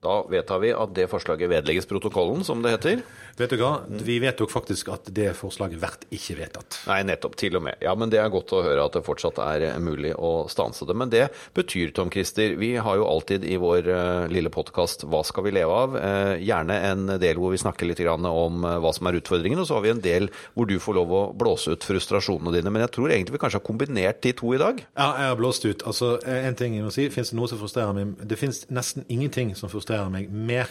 Da 0.00 0.22
vedtar 0.32 0.62
vi 0.62 0.70
at 0.72 0.94
det 0.96 1.10
forslaget 1.12 1.50
vedlegges 1.52 1.84
protokollen, 1.84 2.40
som 2.40 2.62
det 2.64 2.70
heter. 2.72 3.02
Vet 3.36 3.52
du 3.52 3.58
hva, 3.60 3.82
vi 4.00 4.14
vedtok 4.22 4.48
faktisk 4.48 4.88
at 4.94 5.10
det 5.12 5.34
forslaget 5.36 5.76
blir 5.76 6.16
ikke 6.16 6.36
vedtatt. 6.38 6.78
Nei, 6.88 7.02
nettopp. 7.04 7.34
Til 7.36 7.58
og 7.58 7.66
med. 7.66 7.76
Ja, 7.84 7.92
men 8.00 8.08
det 8.08 8.16
er 8.22 8.32
godt 8.32 8.54
å 8.56 8.62
høre 8.64 8.86
at 8.88 8.96
det 8.96 9.02
fortsatt 9.04 9.36
er 9.44 9.66
mulig 9.80 10.14
å 10.16 10.46
stanse 10.48 10.88
det. 10.88 10.96
Men 10.96 11.12
det 11.12 11.26
betyr, 11.56 11.92
Tom 11.96 12.08
Christer, 12.12 12.54
vi 12.56 12.70
har 12.80 12.96
jo 12.96 13.04
alltid 13.10 13.44
i 13.44 13.58
vår 13.60 13.90
uh, 13.92 14.24
lille 14.32 14.48
podkast 14.52 15.04
Hva 15.04 15.20
skal 15.28 15.44
vi 15.46 15.52
leve 15.58 15.76
av? 15.82 15.98
Uh, 16.00 16.32
gjerne 16.40 16.78
en 16.88 17.04
del 17.20 17.36
hvor 17.36 17.52
vi 17.52 17.60
snakker 17.60 17.90
litt 17.90 18.00
om 18.00 18.64
hva 18.64 18.94
som 18.96 19.08
er 19.10 19.20
utfordringen, 19.20 19.60
og 19.60 19.68
så 19.68 19.76
har 19.76 19.84
vi 19.84 19.92
en 19.92 20.00
del 20.00 20.30
hvor 20.56 20.64
du 20.64 20.78
får 20.80 20.96
lov 20.96 21.12
å 21.12 21.22
blåse 21.36 21.76
ut 21.76 21.84
frustrasjonene 21.84 22.56
dine. 22.56 22.72
Men 22.72 22.86
jeg 22.86 22.94
tror 22.96 23.12
egentlig 23.12 23.36
vi 23.36 23.42
kanskje 23.44 23.60
har 23.60 23.68
kombinert 23.68 24.24
de 24.24 24.32
to 24.40 24.56
i 24.56 24.62
dag? 24.64 24.80
Ja, 24.96 25.12
jeg 25.20 25.34
har 25.34 25.38
blåst 25.42 25.68
ut. 25.68 25.84
Altså, 25.84 26.14
en 26.24 26.56
ting 26.56 26.80
jeg 26.80 26.88
må 26.88 26.96
si, 26.96 27.10
Fins 27.12 27.34
det 27.34 27.36
noe 27.36 27.52
som 27.52 27.60
frustrerer 27.60 27.92
meg? 28.00 28.16
Det 28.24 28.40
fins 28.40 28.64
nesten 28.72 29.04
ingenting 29.12 29.52
som 29.58 29.68
frustrerer 29.68 29.89
frustrerer 29.90 30.10
meg 30.12 30.30
mer 30.30 30.70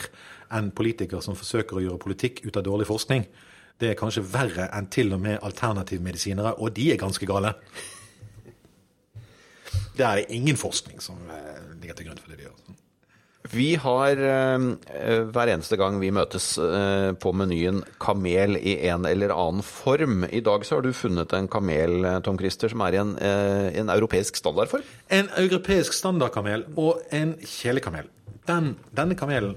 enn 0.50 0.72
politikere 0.72 1.22
som 1.22 1.38
forsøker 1.38 1.78
å 1.78 1.84
gjøre 1.84 2.02
politikk 2.02 2.44
ut 2.48 2.58
av 2.58 2.66
dårlig 2.66 2.88
forskning. 2.90 3.28
Det 3.80 3.92
er 3.92 4.00
kanskje 4.00 4.26
verre 4.26 4.70
enn 4.76 4.90
til 4.92 5.14
og 5.16 5.22
med 5.24 5.40
alternativmedisinere, 5.44 6.58
og 6.60 6.74
de 6.76 6.92
er 6.94 7.00
ganske 7.00 7.26
gale. 7.28 7.54
Det 9.96 10.06
er 10.06 10.28
ingen 10.32 10.58
forskning 10.58 11.02
som 11.04 11.20
eh, 11.30 11.64
ligger 11.82 11.96
til 11.96 12.10
grunn 12.10 12.20
for 12.20 12.32
det 12.32 12.40
de 12.40 12.48
gjør. 12.48 12.56
Vi 13.50 13.70
har 13.82 14.20
eh, 14.20 14.66
hver 15.32 15.52
eneste 15.54 15.78
gang 15.80 15.98
vi 16.00 16.12
møtes 16.14 16.52
eh, 16.60 17.12
på 17.20 17.32
menyen 17.36 17.82
kamel 18.02 18.60
i 18.60 18.76
en 18.92 19.08
eller 19.08 19.34
annen 19.36 19.64
form. 19.66 20.24
I 20.28 20.44
dag 20.44 20.66
så 20.68 20.78
har 20.78 20.86
du 20.86 20.92
funnet 20.96 21.34
en 21.36 21.50
kamel 21.52 22.22
Tom 22.26 22.40
Christer, 22.40 22.72
som 22.72 22.84
er 22.88 22.96
i 22.96 23.02
en, 23.02 23.16
en 23.20 23.92
europeisk 23.96 24.40
standardform? 24.40 24.88
En 25.12 25.32
europeisk 25.40 25.96
standardkamel 25.98 26.68
og 26.78 27.04
en 27.16 27.38
kjelekamel 27.44 28.12
den, 28.50 28.74
denne 28.96 29.18
kamelen 29.20 29.56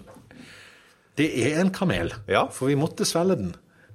Det 1.19 1.29
er 1.43 1.61
en 1.61 1.73
kamel, 1.75 2.15
ja. 2.31 2.47
for 2.53 2.71
vi 2.71 2.79
måtte 2.79 3.09
svelge 3.09 3.41
den. 3.41 3.53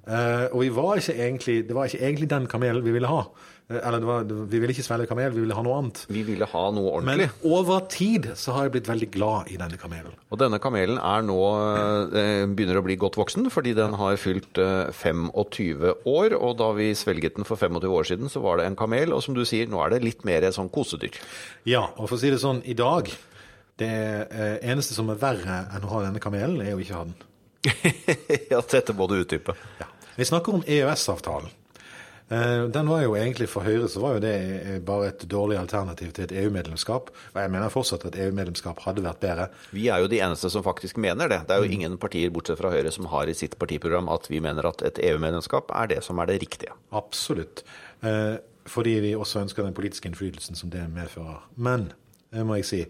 Uh, 0.08 0.48
og 0.54 0.62
vi 0.62 0.68
var 0.72 1.02
egentlig, 1.12 1.62
det 1.68 1.74
var 1.76 1.88
ikke 1.88 2.00
egentlig 2.00 2.30
den 2.30 2.46
kamelen 2.48 2.84
vi 2.84 2.94
ville 2.94 3.08
ha. 3.10 3.26
Uh, 3.68 3.76
eller 3.76 4.06
var, 4.08 4.22
vi 4.24 4.60
ville 4.62 4.72
ikke 4.72 4.86
svelge 4.86 5.08
kamel, 5.10 5.34
vi 5.34 5.42
ville 5.42 5.56
ha 5.56 5.64
noe 5.66 5.76
annet. 5.82 6.00
Vi 6.08 6.22
ville 6.24 6.48
ha 6.48 6.62
noe 6.72 6.94
ordentlig. 6.94 7.26
Men 7.28 7.52
over 7.52 7.82
tid 7.92 8.30
så 8.40 8.54
har 8.56 8.64
jeg 8.64 8.74
blitt 8.78 8.88
veldig 8.88 9.10
glad 9.12 9.52
i 9.52 9.58
denne 9.60 9.76
kamelen. 9.80 10.16
Og 10.32 10.40
denne 10.40 10.62
kamelen 10.64 10.96
er 10.96 11.26
nå 11.28 11.36
uh, 11.44 12.46
begynner 12.48 12.80
å 12.80 12.86
bli 12.86 12.96
godt 13.00 13.20
voksen, 13.20 13.50
fordi 13.52 13.76
den 13.76 13.98
har 14.00 14.16
fylt 14.22 14.56
25 14.56 15.84
år. 16.08 16.38
Og 16.40 16.56
da 16.62 16.72
vi 16.78 16.94
svelget 16.96 17.36
den 17.36 17.48
for 17.48 17.60
25 17.60 17.92
år 18.00 18.08
siden, 18.08 18.32
så 18.32 18.40
var 18.44 18.62
det 18.62 18.70
en 18.70 18.80
kamel. 18.80 19.12
Og 19.12 19.20
som 19.26 19.36
du 19.36 19.44
sier, 19.44 19.68
nå 19.68 19.84
er 19.84 19.92
det 19.92 20.06
litt 20.06 20.24
mer 20.28 20.48
sånn 20.56 20.72
kosedyr. 20.72 21.20
Ja, 21.68 21.90
og 21.98 22.06
for 22.06 22.16
å 22.16 22.22
si 22.22 22.32
det 22.32 22.40
sånn, 22.40 22.64
i 22.64 22.78
dag 22.78 23.12
det 23.78 24.26
eh, 24.30 24.56
eneste 24.70 24.96
som 24.96 25.10
er 25.12 25.20
verre 25.20 25.62
enn 25.74 25.86
å 25.86 25.92
ha 25.92 26.02
denne 26.08 26.22
kamelen, 26.22 26.60
er 26.64 26.74
å 26.74 26.82
ikke 26.82 26.98
ha 26.98 27.06
den. 27.06 27.14
ja, 28.52 28.60
dette 28.60 28.94
må 28.96 29.06
du 29.10 29.18
utdype. 29.20 29.54
Ja. 29.78 29.86
Vi 30.18 30.26
snakker 30.26 30.58
om 30.58 30.64
EØS-avtalen. 30.66 31.54
Eh, 32.28 32.64
den 32.74 32.90
var 32.90 33.00
jo 33.00 33.14
egentlig 33.16 33.46
For 33.48 33.64
Høyre 33.64 33.86
så 33.88 34.02
var 34.02 34.18
jo 34.18 34.22
det 34.26 34.34
eh, 34.58 34.80
bare 34.84 35.12
et 35.12 35.22
dårlig 35.30 35.56
alternativ 35.60 36.10
til 36.12 36.26
et 36.26 36.34
EU-medlemskap. 36.42 37.12
Og 37.32 37.38
jeg 37.40 37.54
mener 37.54 37.72
fortsatt 37.72 38.04
at 38.10 38.18
EU-medlemskap 38.18 38.82
hadde 38.84 39.06
vært 39.06 39.22
bedre. 39.22 39.48
Vi 39.70 39.86
er 39.94 40.02
jo 40.02 40.10
de 40.10 40.20
eneste 40.26 40.50
som 40.52 40.66
faktisk 40.66 40.98
mener 41.00 41.30
det. 41.30 41.44
Det 41.48 41.56
er 41.56 41.62
jo 41.62 41.78
ingen 41.78 41.96
partier 42.02 42.34
bortsett 42.34 42.60
fra 42.60 42.74
Høyre 42.74 42.92
som 42.94 43.08
har 43.14 43.30
i 43.30 43.38
sitt 43.38 43.56
partiprogram 43.62 44.10
at 44.12 44.28
vi 44.30 44.42
mener 44.44 44.68
at 44.68 44.84
et 44.90 45.00
EU-medlemskap 45.08 45.70
er 45.70 45.94
det 45.94 46.02
som 46.06 46.20
er 46.20 46.32
det 46.32 46.40
riktige. 46.42 46.74
Absolutt. 46.98 47.62
Fordi 48.68 48.92
vi 49.00 49.16
også 49.16 49.40
ønsker 49.46 49.64
den 49.64 49.74
politiske 49.74 50.10
innflytelsen 50.10 50.58
som 50.58 50.70
det 50.70 50.84
medfører. 50.92 51.40
Men, 51.56 51.88
det 52.34 52.44
må 52.44 52.58
jeg 52.58 52.68
si, 52.68 52.82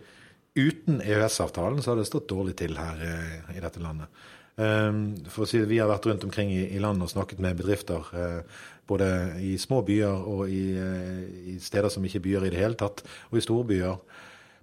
Uten 0.58 0.98
EØS-avtalen 1.04 1.82
så 1.82 1.92
hadde 1.92 2.04
det 2.04 2.10
stått 2.10 2.28
dårlig 2.30 2.56
til 2.58 2.74
her 2.78 3.00
eh, 3.04 3.54
i 3.56 3.62
dette 3.62 3.82
landet. 3.82 4.10
Um, 4.58 5.14
for 5.30 5.44
å 5.44 5.46
si 5.46 5.60
det, 5.60 5.68
Vi 5.70 5.76
har 5.78 5.86
vært 5.86 6.08
rundt 6.10 6.24
omkring 6.26 6.48
i, 6.50 6.64
i 6.74 6.80
landet 6.82 7.06
og 7.06 7.12
snakket 7.12 7.38
med 7.44 7.60
bedrifter. 7.60 8.08
Eh, 8.10 8.64
både 8.88 9.06
i 9.44 9.52
små 9.60 9.84
byer 9.86 10.24
og 10.26 10.48
i, 10.50 10.72
eh, 10.74 11.20
i, 11.54 11.58
steder 11.62 11.92
som 11.92 12.04
ikke 12.04 12.18
er 12.18 12.24
byer 12.24 12.46
i 12.48 12.50
det 12.54 12.58
hele 12.58 12.78
tatt, 12.78 13.04
og 13.30 13.38
i 13.38 13.44
storbyer. 13.44 14.00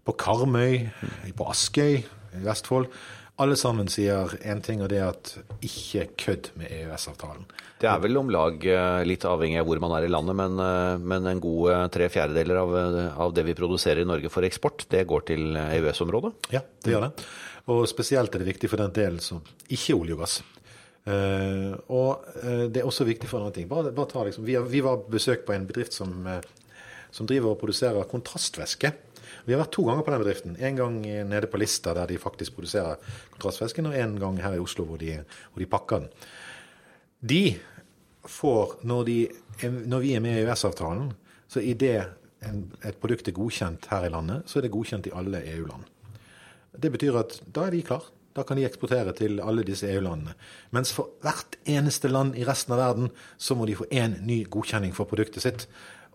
På 0.05 0.13
Karmøy, 0.19 0.89
på 1.37 1.47
Askøy 1.49 2.01
i 2.01 2.43
Vestfold. 2.43 2.91
Alle 3.35 3.57
sammen 3.59 3.89
sier 3.91 4.31
én 4.47 4.61
ting, 4.63 4.79
og 4.79 4.87
det 4.87 5.01
er 5.01 5.09
at 5.09 5.33
ikke 5.65 6.05
kødd 6.21 6.53
med 6.55 6.71
EØS-avtalen. 6.71 7.43
Det 7.81 7.89
er 7.91 7.97
vel 7.99 8.15
om 8.21 8.29
lag, 8.31 8.61
eh, 8.63 9.01
litt 9.03 9.25
avhengig 9.27 9.59
av 9.59 9.67
hvor 9.67 9.81
man 9.83 9.91
er 9.97 10.05
i 10.07 10.11
landet, 10.11 10.37
men, 10.39 10.53
eh, 10.63 10.97
men 11.03 11.27
en 11.27 11.41
god 11.43 11.71
eh, 11.73 11.87
tre 11.91 12.07
fjerdedeler 12.07 12.61
av, 12.61 12.75
av, 13.25 13.33
det 13.35 13.43
vi 13.43 13.57
produserer 13.57 14.05
i 14.05 14.07
Norge 14.07 14.31
for 14.31 14.47
eksport, 14.47 14.85
det 14.87 15.03
går 15.09 15.25
til 15.27 15.59
EØS-området? 15.59 16.31
Ja, 16.55 16.61
det 16.63 16.93
gjør 16.93 17.09
det. 17.09 17.25
Og 17.75 17.83
spesielt 17.91 18.31
er 18.31 18.39
det 18.39 18.53
viktig 18.53 18.69
for 18.71 18.79
den 18.79 18.95
delen 18.95 19.19
som 19.19 19.43
ikke 19.67 19.91
er 19.91 19.99
olje 19.99 20.15
og 20.15 20.23
gass. 20.23 20.37
Og 21.91 22.23
det 22.71 22.79
er 22.81 22.87
også 22.87 23.05
viktig 23.05 23.27
for 23.29 23.41
andre 23.41 23.57
ting. 23.57 23.67
Bare, 23.67 23.91
bare 23.93 24.09
ta, 24.09 24.23
liksom, 24.23 24.45
vi, 24.45 24.55
vi, 24.69 24.81
var 24.85 25.03
besøk 25.11 25.43
på 25.45 25.53
en 25.53 25.65
bedrift 25.67 25.93
som, 25.97 26.13
som 27.13 27.27
driver 27.29 27.51
og 27.51 27.59
produserer 27.61 28.07
kontrastvæske. 28.09 28.93
Vi 29.45 29.53
har 29.53 29.61
vært 29.61 29.73
to 29.77 29.85
ganger 29.85 30.05
på 30.05 30.13
den 30.13 30.23
bedriften. 30.23 30.57
En 30.57 30.79
gang 30.79 30.99
nede 31.29 31.49
på 31.51 31.59
Lista, 31.61 31.93
der 31.93 32.09
de 32.09 32.17
faktisk 32.21 32.57
produserer 32.57 32.97
kontrastfisken, 33.35 33.89
og 33.89 33.97
en 33.97 34.17
gang 34.21 34.41
her 34.41 34.57
i 34.57 34.61
Oslo, 34.61 34.87
hvor 34.89 35.01
de, 35.01 35.19
hvor 35.53 35.61
de 35.61 35.69
pakker 35.69 36.03
den. 36.03 36.27
De 37.21 37.43
får, 38.25 38.79
når, 38.83 39.03
de, 39.05 39.17
når 39.85 40.03
vi 40.03 40.13
er 40.15 40.23
med 40.25 40.39
i 40.39 40.45
EØS-avtalen, 40.45 41.11
så 41.47 41.61
idet 41.61 41.79
det 41.79 42.89
et 42.89 42.97
produkt 43.01 43.29
er 43.29 43.35
godkjent 43.37 43.87
her 43.89 44.05
i 44.05 44.11
landet, 44.13 44.45
så 44.49 44.59
er 44.59 44.65
det 44.65 44.73
godkjent 44.73 45.07
i 45.09 45.13
alle 45.17 45.41
EU-land. 45.55 45.85
Det 46.75 46.91
betyr 46.93 47.17
at 47.17 47.39
da 47.55 47.67
er 47.67 47.75
de 47.75 47.85
klar. 47.85 48.05
Da 48.35 48.43
kan 48.43 48.59
de 48.59 48.65
eksportere 48.67 49.13
til 49.15 49.39
alle 49.39 49.63
disse 49.63 49.87
EU-landene. 49.87 50.33
Mens 50.75 50.91
for 50.91 51.13
hvert 51.23 51.55
eneste 51.71 52.09
land 52.11 52.35
i 52.35 52.43
resten 52.43 52.73
av 52.75 52.81
verden 52.81 53.13
så 53.39 53.55
må 53.55 53.65
de 53.65 53.77
få 53.79 53.87
én 53.87 54.17
ny 54.27 54.41
godkjenning 54.51 54.91
for 54.93 55.07
produktet 55.07 55.45
sitt. 55.45 55.67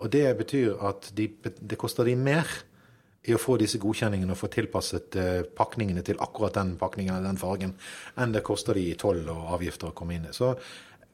Og 0.04 0.12
det 0.12 0.26
betyr 0.36 0.76
at 0.84 1.08
de, 1.16 1.30
det 1.42 1.78
koster 1.80 2.04
de 2.04 2.18
mer 2.20 2.44
i 3.28 3.34
å 3.36 3.40
få 3.40 3.58
disse 3.60 3.80
godkjenningene 3.80 4.32
og 4.32 4.40
få 4.40 4.48
tilpasset 4.52 5.16
eh, 5.20 5.40
pakningene 5.56 6.04
til 6.06 6.20
akkurat 6.24 6.56
den 6.56 6.76
pakningen 6.80 7.16
eller 7.16 7.28
den 7.28 7.40
fargen, 7.40 7.74
enn 8.16 8.32
det 8.32 8.44
koster 8.46 8.78
de 8.78 8.86
i 8.88 8.96
toll 9.00 9.26
og 9.28 9.50
avgifter 9.58 9.90
å 9.90 9.96
komme 9.96 10.16
inn 10.16 10.30
i. 10.30 10.36
Så 10.36 10.54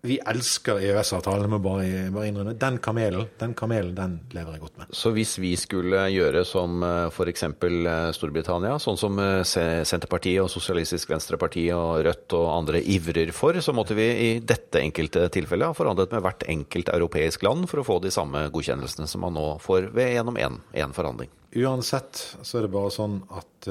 vi 0.06 0.18
elsker 0.22 0.78
EØS-avtalen, 0.80 1.48
må 1.50 1.58
bare, 1.62 2.06
bare 2.14 2.28
innrømme. 2.28 2.54
Den 2.60 2.78
kamelen, 2.82 3.26
den 3.40 3.54
kamelen, 3.58 3.94
den 3.96 4.16
lever 4.34 4.54
jeg 4.54 4.62
godt 4.62 4.78
med. 4.80 4.92
Så 4.94 5.12
hvis 5.16 5.36
vi 5.42 5.52
skulle 5.58 6.04
gjøre 6.12 6.44
som 6.46 6.82
eh, 6.86 7.08
f.eks. 7.10 7.46
Eh, 7.46 8.10
Storbritannia, 8.16 8.76
sånn 8.82 9.00
som 9.00 9.18
eh, 9.22 9.40
Senterpartiet 9.46 10.44
og 10.44 10.50
Sosialistisk 10.52 11.10
Venstreparti 11.12 11.66
og 11.74 12.04
Rødt 12.06 12.36
og 12.38 12.48
andre 12.52 12.82
ivrer 12.82 13.32
for, 13.36 13.58
så 13.64 13.74
måtte 13.76 13.96
vi 13.98 14.06
i 14.06 14.30
dette 14.44 14.82
enkelte 14.82 15.26
tilfellet 15.34 15.72
ha 15.72 15.76
forhandlet 15.76 16.14
med 16.14 16.24
hvert 16.26 16.46
enkelt 16.54 16.92
europeisk 16.94 17.46
land 17.46 17.66
for 17.70 17.82
å 17.82 17.86
få 17.86 17.98
de 18.04 18.14
samme 18.14 18.46
godkjennelsene 18.54 19.10
som 19.10 19.26
man 19.26 19.36
nå 19.36 19.48
får 19.64 19.90
ved 19.96 20.14
gjennom 20.14 20.38
én 20.38 20.96
forhandling. 20.96 21.32
Uansett 21.56 22.20
så 22.44 22.58
er 22.58 22.66
det 22.66 22.74
bare 22.74 22.92
sånn 22.92 23.22
at 23.32 23.68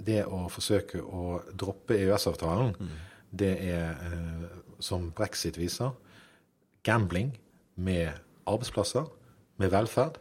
det 0.00 0.24
å 0.26 0.48
forsøke 0.50 0.98
å 1.00 1.38
droppe 1.54 1.94
EØS-avtalen, 2.00 2.72
mm. 2.74 2.96
det 3.40 3.52
er 3.70 3.94
som 4.84 5.10
brexit 5.16 5.58
viser, 5.60 5.92
gambling 6.86 7.34
med 7.80 8.12
arbeidsplasser, 8.48 9.06
med 9.60 9.72
velferd 9.72 10.18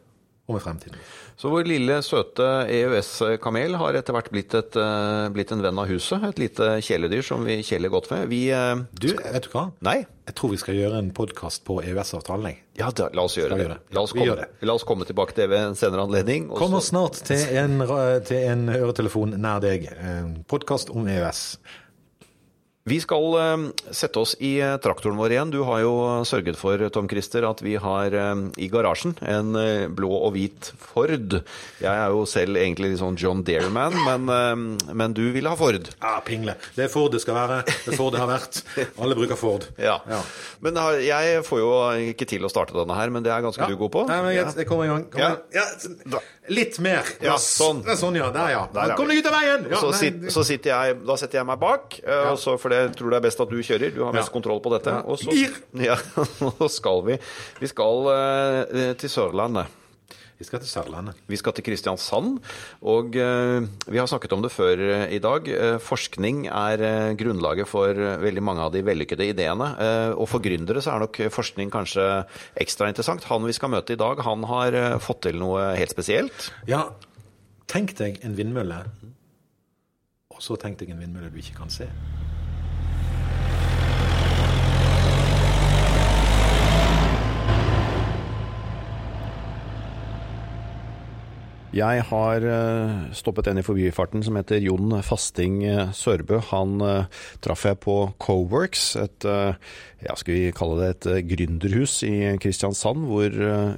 og 0.50 0.56
med 0.58 0.64
fremtiden. 0.64 1.02
Så 1.38 1.52
vår 1.54 1.68
lille, 1.70 2.00
søte 2.04 2.46
EØS-kamel 2.74 3.76
har 3.78 3.98
etter 4.00 4.16
hvert 4.16 4.32
blitt, 4.34 4.56
et, 4.58 4.76
eh, 4.82 5.28
blitt, 5.34 5.52
en 5.54 5.62
venn 5.62 5.78
av 5.78 5.88
huset. 5.92 6.24
Et 6.32 6.42
lite 6.42 6.70
kjæledyr 6.86 7.22
som 7.26 7.46
vi 7.46 7.60
kjeler 7.64 7.94
godt 7.94 8.10
med. 8.12 8.28
Vi, 8.32 8.50
eh, 8.50 8.82
du, 8.98 9.12
vet 9.14 9.46
du 9.46 9.50
hva? 9.54 9.70
Nei? 9.86 10.00
Jeg 10.30 10.36
tror 10.36 10.52
vi 10.52 10.58
skal 10.62 10.76
gjøre 10.76 10.98
en 11.04 11.12
podkast 11.14 11.64
på 11.66 11.80
EØS-avtalen, 11.84 12.50
jeg. 12.50 12.64
Ja, 12.82 12.90
da, 12.90 13.10
la 13.14 13.28
oss 13.30 13.38
gjøre 13.38 13.58
det. 13.58 13.78
La 13.94 14.02
oss, 14.02 14.14
komme, 14.14 14.48
la 14.62 14.74
oss, 14.74 14.88
komme, 14.88 15.06
tilbake 15.06 15.36
til 15.36 15.46
det 15.46 15.54
ved 15.54 15.68
en 15.68 15.78
senere 15.78 16.06
anledning. 16.06 16.50
Kommer 16.50 16.82
snart 16.82 17.22
til 17.30 17.46
en, 17.62 17.86
til 18.26 18.50
en 18.50 18.70
øretelefon 18.74 19.38
nær 19.38 19.62
deg. 19.62 19.90
Podkast 20.50 20.90
om 20.90 21.08
EØS. 21.08 21.60
Vi 22.90 22.98
skal 23.02 23.26
uh, 23.38 23.70
sette 23.92 24.18
oss 24.20 24.32
i 24.42 24.56
uh, 24.64 24.78
traktoren 24.82 25.18
vår 25.20 25.36
igjen. 25.36 25.52
Du 25.54 25.60
har 25.68 25.84
jo 25.84 25.94
sørget 26.26 26.58
for 26.58 26.82
Tom 26.94 27.10
Christer, 27.12 27.46
at 27.46 27.62
vi 27.62 27.76
har 27.78 28.16
uh, 28.18 28.48
i 28.58 28.70
garasjen 28.72 29.14
en 29.30 29.54
blå 29.94 30.10
og 30.10 30.34
hvit 30.34 30.72
Ford. 30.82 31.36
Jeg 31.84 31.92
er 31.92 32.10
jo 32.10 32.24
selv 32.30 32.58
egentlig 32.58 32.94
litt 32.94 33.02
sånn 33.02 33.20
John 33.20 33.44
Dearman, 33.46 33.94
men, 34.08 34.78
men, 34.90 35.14
du 35.14 35.28
ville 35.36 35.52
ha 35.52 35.58
Ford. 35.60 35.92
Ja, 36.00 36.16
pingle. 36.26 36.56
Det 36.76 36.88
er 36.88 36.92
Ford 36.92 37.14
det 37.14 37.22
skal 37.22 37.38
være. 37.38 37.60
Det 37.68 37.94
er 37.94 38.00
Ford 38.00 38.16
det 38.16 38.24
har 38.24 38.30
vært. 38.32 38.62
Alle 39.02 39.18
bruker 39.18 39.38
Ford. 39.40 39.68
Ja. 39.78 40.00
ja. 40.10 40.22
Men 40.66 40.80
jeg 41.04 41.44
får 41.46 41.62
jo 41.62 41.70
ikke 42.14 42.28
til 42.30 42.46
å 42.48 42.52
starte 42.52 42.78
denne 42.78 42.98
her, 42.98 43.14
men 43.14 43.26
det 43.26 43.34
er 43.36 43.46
ganske 43.46 43.64
ja. 43.64 43.70
du 43.70 43.80
god 43.80 43.94
på. 43.94 44.06
Nei, 44.10 44.20
men 44.26 44.36
jeg, 44.36 44.50
jeg 44.64 44.70
kommer 44.70 44.90
i 44.90 44.92
gang. 44.94 45.06
Kommer. 45.14 45.42
Ja. 45.54 46.24
Litt 46.50 46.80
mer. 46.82 47.06
Ja, 47.22 47.38
sånn. 47.42 47.84
Sånn, 48.00 48.18
ja. 48.18 48.32
Der, 48.34 48.54
ja. 48.56 48.66
Der 48.74 48.96
Kom 48.98 49.10
deg 49.12 49.22
ut 49.22 49.30
av 49.30 49.38
veien! 49.38 49.68
så, 49.78 49.94
sit, 49.94 50.30
så 50.34 50.46
sitter 50.48 50.74
jeg, 50.74 51.00
da 51.06 51.18
setter 51.20 51.42
jeg 51.42 51.50
meg 51.50 51.62
bak, 51.62 52.00
og 52.02 52.40
så 52.42 52.58
for 52.58 52.74
det 52.74 52.79
jeg 52.86 52.94
tror 53.00 53.14
det 53.14 53.20
er 53.20 53.26
best 53.26 53.42
at 53.44 53.52
du 53.52 53.60
kjører. 53.60 53.92
Du 53.96 54.06
har 54.06 54.16
mest 54.16 54.34
kontroll 54.34 54.62
på 54.64 54.72
dette. 54.76 54.94
Og 55.10 55.20
så 55.22 55.34
ja, 55.80 55.98
skal 56.80 57.04
vi 57.08 57.20
Vi 57.60 57.70
skal 57.72 58.10
uh, 58.10 58.96
til 59.00 59.12
Sørlandet. 59.12 59.76
Vi 60.40 60.48
skal 60.48 60.62
til 60.64 60.72
Sørlandet. 60.72 61.18
Vi 61.28 61.36
skal 61.40 61.56
til 61.56 61.66
Kristiansand. 61.68 62.38
Og 62.88 63.18
uh, 63.20 63.68
vi 63.92 64.00
har 64.00 64.08
snakket 64.08 64.36
om 64.38 64.46
det 64.46 64.54
før 64.56 64.80
uh, 64.80 65.04
i 65.12 65.20
dag. 65.24 65.52
forskning 65.84 66.46
er 66.48 67.14
grunnlaget 67.20 67.68
for 67.68 67.94
veldig 68.24 68.44
mange 68.46 68.64
av 68.64 68.74
de 68.74 68.86
vellykkede 68.86 69.30
ideene. 69.34 69.74
og 70.16 70.28
for 70.30 70.40
gründere 70.40 70.82
så 70.82 70.96
er 70.96 71.06
nok 71.06 71.22
forskning 71.32 71.72
kanskje 71.72 72.24
ekstra 72.56 72.88
interessant. 72.90 73.28
Han 73.32 73.46
vi 73.46 73.54
skal 73.54 73.74
møte 73.74 73.94
i 73.94 74.00
dag, 74.00 74.24
han 74.24 74.44
har 74.44 75.00
fått 75.00 75.24
til 75.28 75.40
noe 75.40 75.74
helt 75.76 75.92
spesielt. 75.92 76.52
Ja, 76.68 76.90
tenk 77.68 77.98
deg 78.00 78.24
en 78.24 78.38
vindmølle. 78.38 78.84
Og 80.40 80.44
så 80.46 80.56
tenk 80.56 80.80
deg 80.80 80.94
en 80.94 81.02
vindmølle 81.04 81.34
du 81.34 81.42
ikke 81.42 81.58
kan 81.58 81.74
se. 81.74 81.90
Jeg 91.70 92.02
har 92.10 92.46
eh, 92.50 92.94
stoppet 93.14 93.52
en 93.52 93.60
i 93.62 93.64
forbifarten 93.66 94.24
som 94.26 94.38
heter 94.40 94.62
Jon 94.64 94.96
Fasting 95.06 95.60
eh, 95.70 95.92
Sørbø. 95.94 96.40
Han 96.50 96.82
uh, 96.82 97.20
traff 97.46 97.68
jeg 97.68 97.78
på 97.84 97.98
Coworks, 98.18 98.96
et 98.98 99.28
ja, 99.28 100.16
skal 100.18 100.34
vi 100.34 100.54
kalle 100.56 100.80
det 100.80 100.90
et 100.90 101.28
gründerhus 101.30 102.00
i 102.08 102.14
Kristiansand, 102.42 103.04
hvor 103.10 103.34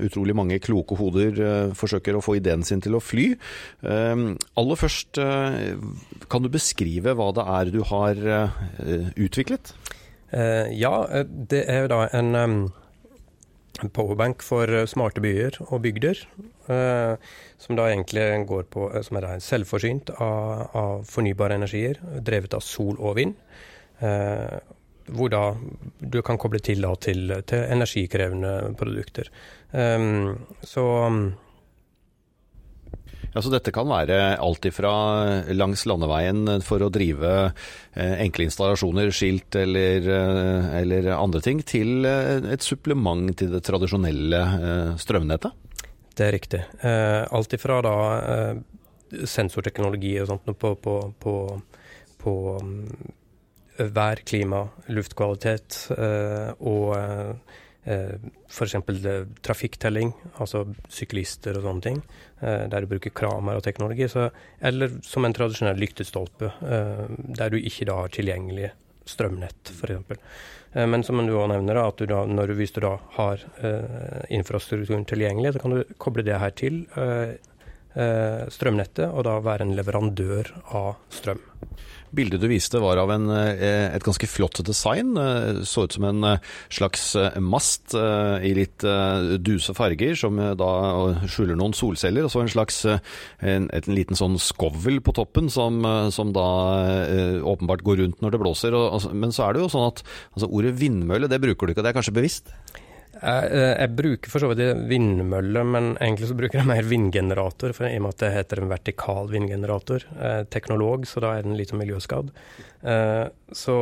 utrolig 0.06 0.36
mange 0.38 0.60
kloke 0.64 0.96
hoder 1.00 1.74
forsøker 1.78 2.16
å 2.16 2.22
få 2.24 2.38
ideen 2.38 2.64
sin 2.68 2.84
til 2.84 2.96
å 2.96 3.02
fly. 3.02 3.32
aller 3.82 4.78
først, 4.78 5.18
kan 6.30 6.46
du 6.46 6.52
beskrive 6.54 7.16
hva 7.18 7.32
det 7.34 7.48
er 7.58 7.74
du 7.74 7.82
har 7.90 8.22
utviklet? 9.18 9.74
ja, 10.32 10.94
det 11.26 11.66
er 11.66 11.84
jo 11.84 11.92
da 11.92 12.04
en 12.22 12.72
powerbank 13.90 14.44
for 14.46 14.70
eh, 14.70 14.88
smarte 14.90 15.24
byer 15.24 15.58
og 15.68 15.82
bygder. 15.86 16.22
Eh, 16.72 17.16
som 17.62 17.78
da 17.78 17.88
egentlig 17.90 18.46
går 18.50 18.68
på, 18.74 18.90
eh, 18.94 19.02
som 19.06 19.18
er 19.18 19.28
selvforsynt 19.42 20.14
av, 20.18 20.68
av, 20.78 21.06
fornybare 21.10 21.58
energier, 21.58 22.02
drevet 22.22 22.54
av 22.58 22.66
sol 22.66 23.00
og 23.00 23.18
vind. 23.18 23.36
Hvor 25.12 25.30
da 25.30 25.42
du 26.00 26.22
kan 26.26 26.40
koble 26.42 26.58
til, 26.64 26.88
til, 27.04 27.34
til 27.46 27.66
energikrevende 27.76 28.72
produkter. 28.80 29.28
Så 30.66 30.86
ja, 33.34 33.42
så 33.42 33.52
Dette 33.54 33.72
kan 33.72 33.88
være 33.88 34.36
alt 34.44 34.66
ifra 34.68 34.92
langs 35.56 35.86
landeveien 35.88 36.60
for 36.66 36.84
å 36.84 36.92
drive 36.92 37.32
eh, 37.48 38.16
enkle 38.26 38.50
installasjoner, 38.50 39.12
skilt 39.16 39.56
eller, 39.60 40.10
eh, 40.18 40.68
eller 40.82 41.08
andre 41.16 41.42
ting, 41.44 41.64
til 41.64 42.08
eh, 42.08 42.44
et 42.52 42.66
supplement 42.66 43.32
til 43.38 43.54
det 43.56 43.64
tradisjonelle 43.68 44.44
strømnettet? 45.00 45.56
Det 46.12 46.28
er 46.28 46.36
riktig. 46.36 46.60
Alt 46.84 47.54
ifra 47.56 47.78
da 47.86 47.96
sensorteknologi 49.28 50.12
og 50.22 50.28
sånt 50.28 50.52
på, 50.60 50.74
på, 50.84 50.96
på, 51.24 51.36
på 52.20 52.34
mm, 52.60 52.82
vær, 53.96 54.22
klima, 54.28 54.66
luftkvalitet 54.92 55.80
og 56.60 56.92
f.eks. 57.84 58.76
trafikktelling, 59.42 60.12
altså 60.38 60.68
syklister 60.90 61.58
og 61.58 61.66
sånne 61.66 61.86
ting, 61.86 62.02
eh, 62.42 62.68
der 62.70 62.84
du 62.84 62.92
bruker 62.92 63.14
kramer 63.16 63.58
og 63.58 63.66
teknologi. 63.66 64.08
Så, 64.12 64.30
eller 64.62 65.00
som 65.06 65.26
en 65.26 65.34
tradisjonell 65.34 65.82
lyktestolpe, 65.82 66.52
eh, 66.62 67.06
der 67.40 67.54
du 67.54 67.58
ikke 67.58 67.88
da 67.90 67.98
har 68.04 68.14
tilgjengelig 68.14 68.72
strømnett, 69.10 69.74
f.eks. 69.74 70.20
Eh, 70.74 70.88
men 70.88 71.04
som 71.04 71.22
du 71.26 71.34
også 71.34 71.54
nevner, 71.56 71.82
at 71.82 71.98
du 71.98 72.06
da, 72.12 72.24
du, 72.26 72.54
hvis 72.58 72.76
du 72.76 72.84
da 72.86 72.98
har 73.18 73.46
eh, 73.66 74.22
infrastrukturen 74.38 75.08
tilgjengelig, 75.10 75.56
så 75.56 75.64
kan 75.64 75.76
du 75.76 75.96
koble 75.98 76.26
det 76.28 76.38
her 76.42 76.54
til 76.54 76.84
eh, 76.94 77.34
eh, 77.98 78.44
strømnettet, 78.54 79.08
og 79.10 79.26
da 79.28 79.40
være 79.42 79.68
en 79.68 79.76
leverandør 79.78 80.54
av 80.78 80.94
strøm. 81.10 81.42
Bildet 82.12 82.42
du 82.44 82.48
viste 82.52 82.80
var 82.84 83.00
av 83.00 83.12
en, 83.14 83.30
eh, 83.32 83.88
et 83.96 84.04
ganske 84.04 84.28
flott 84.28 84.60
design. 84.68 85.16
Eh, 85.18 85.62
så 85.64 85.86
ut 85.86 85.94
som 85.96 86.04
en 86.04 86.24
eh, 86.24 86.40
slags 86.70 87.16
mast 87.40 87.96
i 87.96 88.52
litt 88.56 88.84
duse 89.44 89.74
farger, 89.76 90.16
som 90.16 90.38
da 90.58 90.72
skjuler 91.28 91.56
noen 91.56 91.74
solceller. 91.74 92.26
Og 92.26 92.32
så 92.32 92.42
en 92.42 92.52
slags 92.52 92.80
en, 92.86 93.68
en 93.72 93.96
liten 93.96 94.18
sånn 94.18 94.38
skovl 94.40 95.02
på 95.04 95.14
toppen, 95.16 95.50
som, 95.52 95.82
som, 96.12 96.32
da 96.36 96.48
åpenbart 97.44 97.84
går 97.86 98.02
rundt 98.04 98.22
når 98.24 98.32
det 98.32 98.42
blåser. 98.44 98.78
Men 99.14 99.36
så 99.36 99.48
er 99.48 99.54
det 99.54 99.66
jo 99.66 99.72
sånn 99.72 99.90
at 99.92 100.04
altså, 100.34 100.50
ordet 100.50 100.76
vindmølle, 100.80 101.30
det 101.32 101.42
bruker 101.44 101.68
du 101.68 101.76
ikke, 101.76 101.86
det 101.86 101.94
er 101.94 102.00
kanskje 102.00 102.16
bevisst? 102.16 102.56
Jeg, 103.22 103.50
eh, 103.54 103.76
jeg, 103.78 103.94
bruker 103.94 104.32
for 104.34 104.42
så 104.42 104.48
vidt 104.50 104.80
vindmølle, 104.90 105.62
men 105.68 105.92
egentlig 106.02 106.32
så 106.32 106.38
bruker 106.38 106.58
jeg 106.58 106.70
mer 106.72 106.88
vindgenerator, 106.90 107.74
for 107.78 107.86
i 107.86 108.00
og 108.00 108.08
med 108.08 108.16
at 108.16 108.24
det 108.24 108.32
heter 108.34 108.62
en 108.62 108.72
vertikal 108.72 109.30
vindgenerator. 109.30 110.06
Eh, 110.18 110.40
teknolog, 110.50 111.06
så 111.06 111.22
da 111.22 111.36
er 111.38 111.46
den 111.46 111.54
litt 111.60 111.70
sånn 111.70 111.84
miljøskadd. 111.84 112.32
Eh, 112.82 113.26
så, 113.54 113.76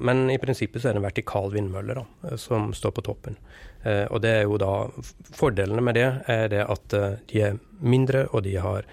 men 0.00 0.24
i 0.32 0.38
prinsippet 0.40 0.80
så 0.80 0.88
er 0.88 0.96
det 0.96 1.02
en 1.02 1.08
vertikal 1.08 1.52
vindmølle 1.52 1.98
da, 2.00 2.36
som 2.40 2.72
står 2.76 2.96
på 2.96 3.04
toppen. 3.10 3.36
Og 3.88 4.18
det 4.20 4.30
er 4.34 4.42
jo 4.42 4.56
da 4.58 4.72
Fordelene 5.38 5.80
med 5.86 5.94
det 5.96 6.08
er 6.28 6.48
det 6.50 6.64
at 6.66 6.94
de 7.30 7.42
er 7.46 7.60
mindre, 7.78 8.24
og 8.34 8.42
de 8.44 8.56
har 8.58 8.88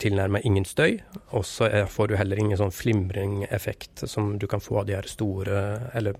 tilnærmet 0.00 0.46
ingen 0.46 0.64
støy. 0.64 1.00
Og 1.36 1.42
så 1.48 1.68
får 1.90 2.08
du 2.08 2.14
heller 2.16 2.38
ingen 2.38 2.58
sånn 2.60 2.72
flimringeffekt 2.74 4.04
som 4.08 4.36
du 4.38 4.46
kan 4.50 4.62
få 4.62 4.78
av 4.80 4.86
de 4.88 4.94
her 4.94 5.10
store, 5.10 5.58
eller 5.98 6.16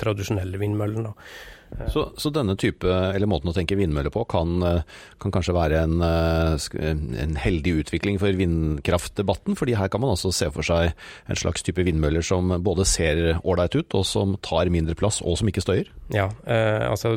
tradisjonelle 0.00 0.60
vindmøllene. 0.60 1.14
Så, 1.90 2.12
så, 2.16 2.30
denne 2.30 2.54
type, 2.58 2.86
eller 2.86 3.28
måten 3.28 3.50
å 3.50 3.54
tenke 3.54 3.76
vindmøller 3.76 4.12
på, 4.14 4.22
kan, 4.30 4.52
eh, 4.62 5.00
kan, 5.22 5.32
kanskje 5.34 5.54
være 5.56 5.80
en, 5.82 5.96
eh, 6.04 6.92
en, 7.24 7.34
heldig 7.42 7.72
utvikling 7.82 8.20
for 8.22 8.38
vindkraftdebatten? 8.38 9.58
fordi 9.58 9.74
her 9.76 9.90
kan 9.92 10.00
man 10.00 10.14
også 10.14 10.32
se 10.32 10.50
for 10.54 10.66
seg 10.66 10.94
en 11.26 11.40
slags 11.40 11.66
type 11.66 11.82
vindmøller 11.82 12.24
som 12.24 12.54
både 12.62 12.86
ser 12.86 13.40
ålreit 13.42 13.74
ut, 13.74 13.98
og 13.98 14.06
som 14.06 14.36
tar 14.46 14.70
mindre 14.72 14.94
plass, 14.94 15.20
og 15.22 15.40
som 15.40 15.50
ikke 15.50 15.64
støyer? 15.66 15.90
Ja, 16.14 16.30
eh, 16.46 16.86
altså 16.86 17.16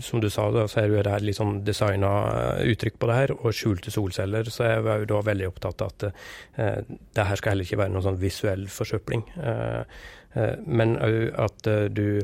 som 0.00 0.20
du 0.20 0.30
sa, 0.30 0.48
da, 0.50 0.64
så 0.68 0.82
er 0.82 0.92
det 1.04 1.14
litt 1.22 1.38
sånn 1.38 1.60
designa 1.66 2.10
eh, 2.32 2.72
uttrykk 2.72 2.98
på 3.00 3.10
det 3.10 3.18
her, 3.18 3.34
og 3.36 3.54
skjulte 3.56 3.92
solceller. 3.94 4.48
Så 4.50 4.66
jeg 4.66 4.84
vi 4.84 4.96
da 5.10 5.20
veldig 5.24 5.48
opptatt 5.50 5.84
av 5.84 5.92
at 5.92 6.06
eh, 6.08 6.82
det 7.14 7.28
her 7.28 7.40
skal 7.40 7.54
heller 7.54 7.68
ikke 7.68 7.80
være 7.82 7.94
noen 7.94 8.06
sånn 8.08 8.20
visuell 8.22 8.66
forsøpling. 8.72 9.24
Eh, 9.38 10.02
men 10.34 10.96
òg 10.98 11.18
at 11.38 11.68
du 11.94 12.22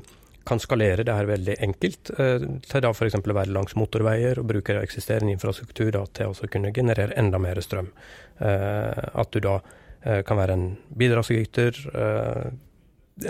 kan 0.50 0.60
skalere 0.60 1.04
det 1.06 1.14
her 1.14 1.28
veldig 1.28 1.56
enkelt, 1.62 2.12
eh, 2.18 2.46
til 2.66 2.84
da 2.84 2.92
f.eks. 2.94 3.18
å 3.20 3.36
være 3.36 3.54
langs 3.54 3.76
motorveier 3.78 4.40
og 4.40 4.48
bruke 4.50 4.78
eksisterende 4.80 5.34
infrastruktur 5.34 5.92
da, 5.94 6.06
til 6.16 6.32
å 6.32 6.50
kunne 6.50 6.72
generere 6.76 7.16
enda 7.20 7.40
mer 7.42 7.60
strøm. 7.64 7.92
Eh, 8.40 9.04
at 9.22 9.30
du 9.34 9.40
da 9.44 9.60
eh, 10.02 10.22
kan 10.26 10.40
være 10.40 10.56
en 10.56 10.66
bidragsyter, 10.96 11.84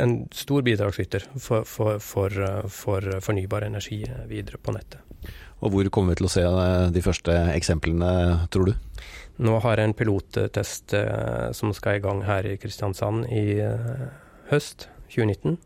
en 0.01 0.12
stor 0.33 0.62
bidragsyter 0.62 1.25
for, 1.35 1.66
for, 1.66 1.99
for, 1.99 2.35
for, 2.71 3.07
fornybar 3.25 3.66
energi 3.66 4.05
videre 4.31 4.61
på 4.62 4.75
nettet. 4.77 5.03
Og 5.61 5.75
Hvor 5.75 5.90
kommer 5.93 6.14
vi 6.14 6.21
til 6.21 6.29
å 6.29 6.33
se 6.33 6.45
de 6.95 7.03
første 7.05 7.35
eksemplene, 7.53 8.12
tror 8.55 8.71
du? 8.71 9.03
Nå 9.45 9.59
har 9.64 9.81
jeg 9.81 9.90
en 9.90 9.97
pilottest 9.97 10.95
som 11.57 11.73
skal 11.77 11.99
i 11.99 12.03
gang 12.05 12.23
her 12.25 12.47
i 12.49 12.57
Kristiansand 12.61 13.27
i 13.33 13.59
høst 14.51 14.89
2019. 15.11 15.59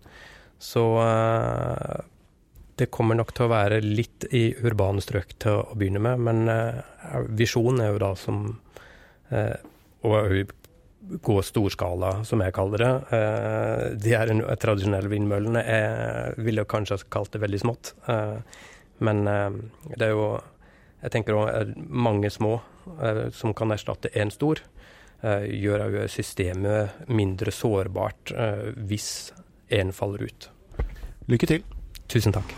Så 0.58 0.82
uh, 0.98 2.00
det 2.78 2.90
kommer 2.94 3.18
nok 3.18 3.34
til 3.36 3.46
å 3.46 3.52
være 3.52 3.80
litt 3.84 4.26
i 4.34 4.48
urbane 4.64 5.02
strøk 5.04 5.36
til 5.42 5.60
å 5.60 5.78
begynne 5.78 6.02
med, 6.02 6.22
men 6.24 6.50
uh, 6.50 7.24
visjonen 7.28 7.84
er 7.84 7.92
jo 7.92 8.02
da 8.02 8.12
som 8.18 8.46
uh, 9.32 9.56
å 10.04 10.20
gå 11.24 11.34
storskala, 11.44 12.22
som 12.24 12.40
jeg 12.40 12.54
kaller 12.56 12.80
det. 12.80 13.18
De 14.00 14.12
her 14.16 14.30
tradisjonelle 14.56 15.10
vindmøllene 15.12 15.60
jeg 15.60 16.44
ville 16.46 16.64
kanskje 16.64 16.96
ha 16.96 17.04
kalt 17.12 17.34
det 17.34 17.42
veldig 17.42 17.60
smått. 17.60 17.90
men 19.04 19.20
det 19.84 20.06
er 20.06 20.14
jo 20.14 20.40
Jeg 21.02 21.12
tenker 21.12 21.36
òg 21.36 21.74
mange 21.76 22.30
små 22.32 22.54
som 23.36 23.52
kan 23.52 23.76
erstatte 23.76 24.08
én 24.16 24.32
stor. 24.32 24.64
Gjør 25.24 26.04
systemet 26.12 27.08
mindre 27.08 27.54
sårbart 27.54 28.34
hvis 28.76 29.08
en 29.72 29.92
faller 29.96 30.28
ut. 30.28 30.50
Lykke 31.32 31.48
til. 31.48 31.64
Tusen 32.12 32.34
takk. 32.36 32.52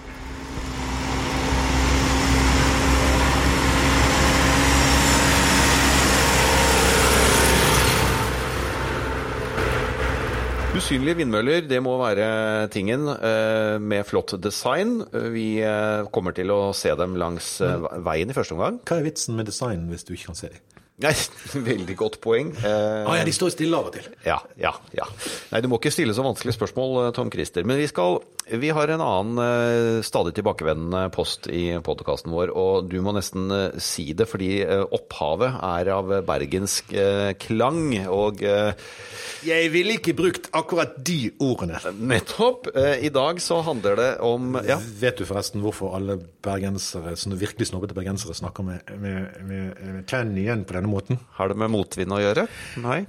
Usynlige 10.76 11.16
vindmøller, 11.22 11.62
det 11.64 11.79
må 11.81 11.94
være 11.96 12.68
tingen 12.68 13.07
eh, 13.09 13.79
med 13.81 14.05
flott 14.05 14.35
design. 14.44 14.98
Vi 15.33 15.62
eh, 15.64 16.05
kommer 16.12 16.37
til 16.37 16.52
å 16.52 16.74
se 16.76 16.92
dem 17.00 17.16
langs 17.16 17.55
eh, 17.64 17.87
veien 18.05 18.29
i 18.29 18.37
første 18.37 18.59
omgang. 18.59 18.83
Hva 18.85 18.98
er 19.00 19.07
vitsen 19.09 19.38
med 19.38 19.48
design 19.48 19.87
hvis 19.88 20.05
du 20.05 20.12
ikke 20.12 20.35
kan 20.35 20.42
se 20.42 20.52
dem? 20.52 20.76
Nei, 21.04 21.12
Veldig 21.70 21.94
godt 21.98 22.16
poeng. 22.24 22.54
Eh, 22.56 23.02
ah, 23.04 23.18
ja, 23.18 23.24
De 23.28 23.32
står 23.35 23.52
stille 23.52 23.76
av 23.76 23.90
og 23.90 23.96
til. 23.98 24.06
Ja, 24.24 24.38
ja, 24.56 24.72
ja. 24.96 25.04
Nei, 25.50 25.61
Du 25.61 25.68
må 25.68 25.76
ikke 25.76 25.92
stille 25.92 26.14
så 26.16 26.24
vanskelige 26.24 26.56
spørsmål, 26.56 26.94
eh, 27.02 27.12
Tom 27.16 27.28
Christer. 27.32 27.66
Men 27.68 27.76
vi, 27.76 27.88
skal, 27.90 28.16
vi 28.48 28.70
har 28.72 28.88
en 28.94 29.04
annen 29.04 29.42
eh, 29.44 30.00
stadig 30.06 30.32
tilbakevendende 30.38 31.11
post 31.12 31.50
i 31.52 31.66
podkasten 31.85 32.32
vår, 32.32 32.54
og 32.56 32.88
du 32.88 32.96
må 33.04 33.12
nesten 33.16 33.52
eh, 33.52 33.76
si 33.82 34.09
det, 34.16 34.24
fordi 34.30 34.62
eh, 34.64 34.87
opphavet 34.96 35.59
er 35.68 35.92
av 35.98 36.14
bergensk 36.30 36.96
eh, 36.96 37.35
klang. 37.44 37.92
og 38.09 38.40
Jeg 38.40 39.68
ville 39.74 39.98
ikke 39.98 40.16
brukt 40.16 40.48
akkurat 40.56 40.96
de 40.96 41.18
ordene. 41.44 41.76
Nettopp. 41.92 42.70
I 42.76 43.12
dag 43.12 43.42
så 43.44 43.61
handler 43.66 44.00
det 44.00 44.09
om 44.24 44.56
ja. 44.64 44.78
Vet 44.96 45.20
du 45.20 45.26
forresten 45.28 45.61
hvorfor 45.64 45.92
alle 45.98 46.16
bergensere, 46.46 47.12
sånne 47.20 47.37
virkelig 47.40 47.68
snobbete 47.68 47.96
bergensere 47.96 48.35
snakker 48.37 48.64
med, 48.64 48.96
med, 48.96 49.38
med, 49.44 49.85
med 50.09 50.40
igjen 50.40 50.64
på 50.64 50.76
denne 50.76 50.86
denne 50.87 50.94
måten. 50.94 51.22
Har 51.37 51.51
det 51.51 51.59
med 51.59 51.72
motvind 51.75 52.14
å 52.14 52.22
gjøre? 52.22 52.46
Nei? 52.85 53.03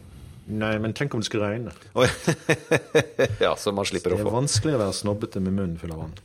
Nei, 0.48 0.78
men 0.80 0.96
tenk 0.96 1.14
om 1.14 1.22
det 1.22 1.28
skulle 1.28 1.52
regne. 1.52 1.76
ja, 3.46 3.54
så 3.60 3.76
man 3.76 3.88
slipper 3.88 4.16
å 4.16 4.20
få 4.20 4.24
Det 4.24 4.32
er 4.32 4.40
vanskelig 4.40 4.76
å 4.78 4.84
være 4.86 4.96
snobbete 4.96 5.44
med 5.44 5.58
munnen 5.58 5.80
full 5.82 5.94
av 5.96 6.06
vann. 6.06 6.18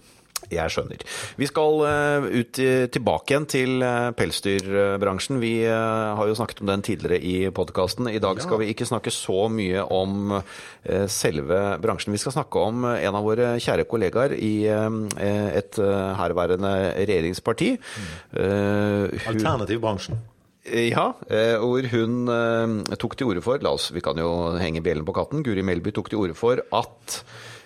Jeg 0.53 0.73
skjønner. 0.75 1.03
Vi 1.39 1.47
skal 1.49 1.79
uh, 1.87 2.27
ut 2.29 2.59
tilbake 2.93 3.33
igjen 3.33 3.47
til 3.49 3.83
uh, 3.83 4.11
pelsdyrbransjen. 4.19 5.39
Vi 5.41 5.53
uh, 5.65 6.13
har 6.19 6.29
jo 6.29 6.37
snakket 6.37 6.61
om 6.65 6.69
den 6.69 6.83
tidligere 6.85 7.19
i 7.23 7.49
podkasten. 7.55 8.11
I 8.11 8.21
dag 8.23 8.43
skal 8.43 8.61
vi 8.61 8.69
ikke 8.73 8.87
snakke 8.89 9.15
så 9.15 9.47
mye 9.53 9.87
om 9.87 10.37
selve 11.09 11.61
bransjen. 11.83 12.13
Vi 12.13 12.21
skal 12.21 12.35
snakke 12.35 12.63
om 12.63 12.85
en 12.91 13.17
av 13.17 13.25
våre 13.25 13.55
kjære 13.63 13.87
kollegaer 13.89 14.35
i 14.35 14.67
et 14.67 15.79
herværende 15.79 16.73
regjeringsparti. 16.99 17.71
Mm. 17.79 19.15
Alternativbransjen. 19.31 20.19
Ja, 20.63 21.09
eh, 21.27 21.57
hvor 21.59 21.87
hun 21.91 22.29
eh, 22.31 22.97
tok 23.01 23.17
til 23.19 23.33
orde 23.33 23.43
for 23.43 23.63
La 23.65 23.73
oss, 23.75 23.89
vi 23.91 24.03
kan 24.05 24.19
jo 24.21 24.55
henge 24.63 24.83
bjellen 24.85 25.07
på 25.07 25.15
katten. 25.17 25.43
Guri 25.43 25.65
Melby 25.67 25.91
tok 25.91 26.13
til 26.13 26.23
orde 26.23 26.39
for 26.39 26.63
at 26.63 27.17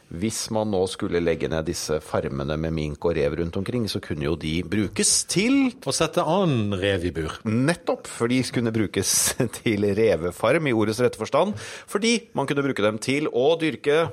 hvis 0.06 0.46
man 0.54 0.70
nå 0.70 0.84
skulle 0.86 1.18
legge 1.18 1.48
ned 1.50 1.66
disse 1.66 1.98
farmene 2.04 2.54
med 2.62 2.72
mink 2.72 3.04
og 3.04 3.16
rev 3.18 3.34
rundt 3.40 3.56
omkring, 3.58 3.88
så 3.90 3.98
kunne 4.00 4.28
jo 4.28 4.36
de 4.38 4.60
brukes 4.62 5.24
til 5.28 5.74
Å 5.82 5.94
sette 5.94 6.22
annen 6.22 6.76
rev 6.78 7.08
i 7.08 7.12
bur. 7.14 7.34
Nettopp, 7.44 8.06
for 8.06 8.30
de 8.30 8.38
kunne 8.54 8.72
brukes 8.74 9.10
til 9.58 9.88
revefarm 9.98 10.70
i 10.70 10.74
ordets 10.76 11.02
rette 11.02 11.20
forstand. 11.20 11.58
Fordi 11.90 12.30
man 12.38 12.48
kunne 12.48 12.64
bruke 12.64 12.86
dem 12.86 13.02
til 13.02 13.28
å 13.28 13.50
dyrke 13.60 14.06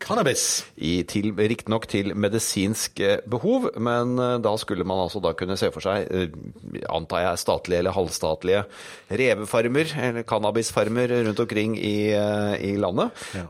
Cannabis. 0.00 0.64
Riktignok 0.80 1.84
til 1.90 2.14
medisinsk 2.16 3.00
eh, 3.04 3.18
behov, 3.28 3.68
men 3.76 4.16
eh, 4.18 4.36
da 4.42 4.52
skulle 4.58 4.86
man 4.88 5.02
altså 5.04 5.20
da 5.22 5.34
kunne 5.36 5.58
se 5.60 5.68
for 5.74 5.84
seg, 5.84 6.06
eh, 6.08 6.80
antar 6.88 7.26
jeg, 7.26 7.40
statlige 7.42 7.82
eller 7.82 7.94
halvstatlige 7.94 8.62
revefarmer, 9.20 9.92
eller 10.08 10.26
cannabisfarmer 10.28 11.12
rundt 11.28 11.42
omkring 11.44 11.76
i, 11.76 11.94
i 12.10 12.72
landet. 12.80 13.20
Ja. 13.36 13.44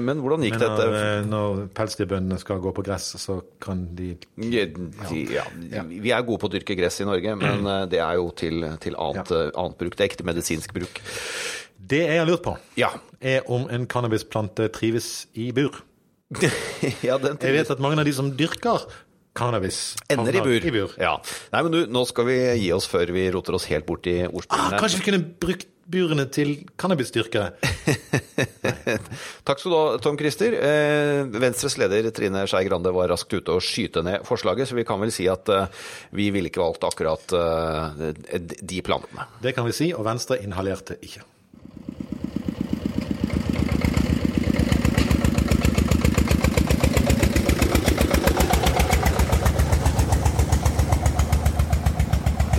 Men 0.00 0.22
hvordan 0.22 0.44
gikk 0.46 0.56
men 0.56 0.64
når, 0.64 0.80
dette? 0.80 1.12
Når 1.30 1.60
pelsdyrbøndene 1.76 2.40
skal 2.40 2.62
gå 2.64 2.72
på 2.76 2.84
gress, 2.86 3.12
så 3.20 3.40
kan 3.62 3.84
de 3.98 4.14
ja. 4.40 5.44
ja. 5.70 5.84
Vi 5.84 6.14
er 6.14 6.26
gode 6.26 6.40
på 6.42 6.50
å 6.50 6.54
dyrke 6.54 6.76
gress 6.78 7.00
i 7.02 7.08
Norge, 7.08 7.36
men 7.38 7.66
det 7.92 8.00
er 8.02 8.16
jo 8.20 8.30
til, 8.36 8.64
til 8.82 8.96
annet, 9.00 9.32
annet 9.50 9.78
bruk. 9.80 9.98
Det 9.98 10.06
er 10.06 10.12
ekte 10.12 10.26
medisinsk 10.28 10.74
bruk. 10.76 11.02
Det 11.90 12.04
jeg 12.06 12.18
har 12.20 12.28
lurt 12.28 12.44
på, 12.44 12.56
er 13.20 13.46
om 13.50 13.66
en 13.72 13.86
cannabisplante 13.90 14.70
trives 14.74 15.26
i 15.34 15.50
bur. 15.56 15.82
ja, 17.08 17.16
jeg 17.18 17.54
vet 17.56 17.70
at 17.74 17.80
mange 17.82 17.98
av 17.98 18.06
de 18.06 18.12
som 18.14 18.28
dyrker 18.38 18.84
cannabis 19.34 19.96
Ender 20.10 20.36
i 20.38 20.42
bur. 20.42 20.62
I 20.62 20.72
bur. 20.74 20.94
Ja. 20.98 21.16
Nei, 21.54 21.62
men 21.66 21.74
du, 21.74 21.80
nå 21.90 22.04
skal 22.06 22.26
vi 22.28 22.38
gi 22.60 22.70
oss 22.74 22.86
før 22.90 23.10
vi 23.14 23.26
roter 23.34 23.56
oss 23.58 23.66
helt 23.70 23.86
bort 23.88 24.06
i 24.10 24.22
ordspillene. 24.28 24.76
Ah, 24.76 24.82
kanskje 24.82 25.00
vi 25.00 25.06
kunne 25.08 25.22
brukt 25.42 25.70
burene 25.90 26.26
til 26.30 26.52
cannabisdyrkere? 26.78 27.50
Takk 29.46 29.58
skal 29.58 29.72
du 29.72 29.76
ha, 29.76 29.98
Tom 30.02 30.18
Christer. 30.20 30.54
Eh, 30.54 31.24
Venstres 31.42 31.74
leder 31.82 32.10
Trine 32.14 32.44
Skei 32.50 32.62
Grande 32.68 32.94
var 32.94 33.10
raskt 33.10 33.34
ute 33.34 33.56
og 33.56 33.64
skyte 33.66 34.04
ned 34.06 34.22
forslaget, 34.28 34.70
så 34.70 34.78
vi 34.78 34.86
kan 34.86 35.02
vel 35.02 35.14
si 35.14 35.26
at 35.30 35.50
eh, 35.50 35.66
vi 36.14 36.30
ville 36.34 36.52
ikke 36.52 36.62
valgt 36.62 36.86
akkurat 36.86 37.34
eh, 37.34 38.06
de 38.46 38.80
plantene. 38.86 39.26
Det 39.42 39.56
kan 39.58 39.66
vi 39.66 39.74
si, 39.74 39.90
og 39.96 40.06
Venstre 40.06 40.38
inhalerte 40.44 40.98
ikke. 41.02 41.26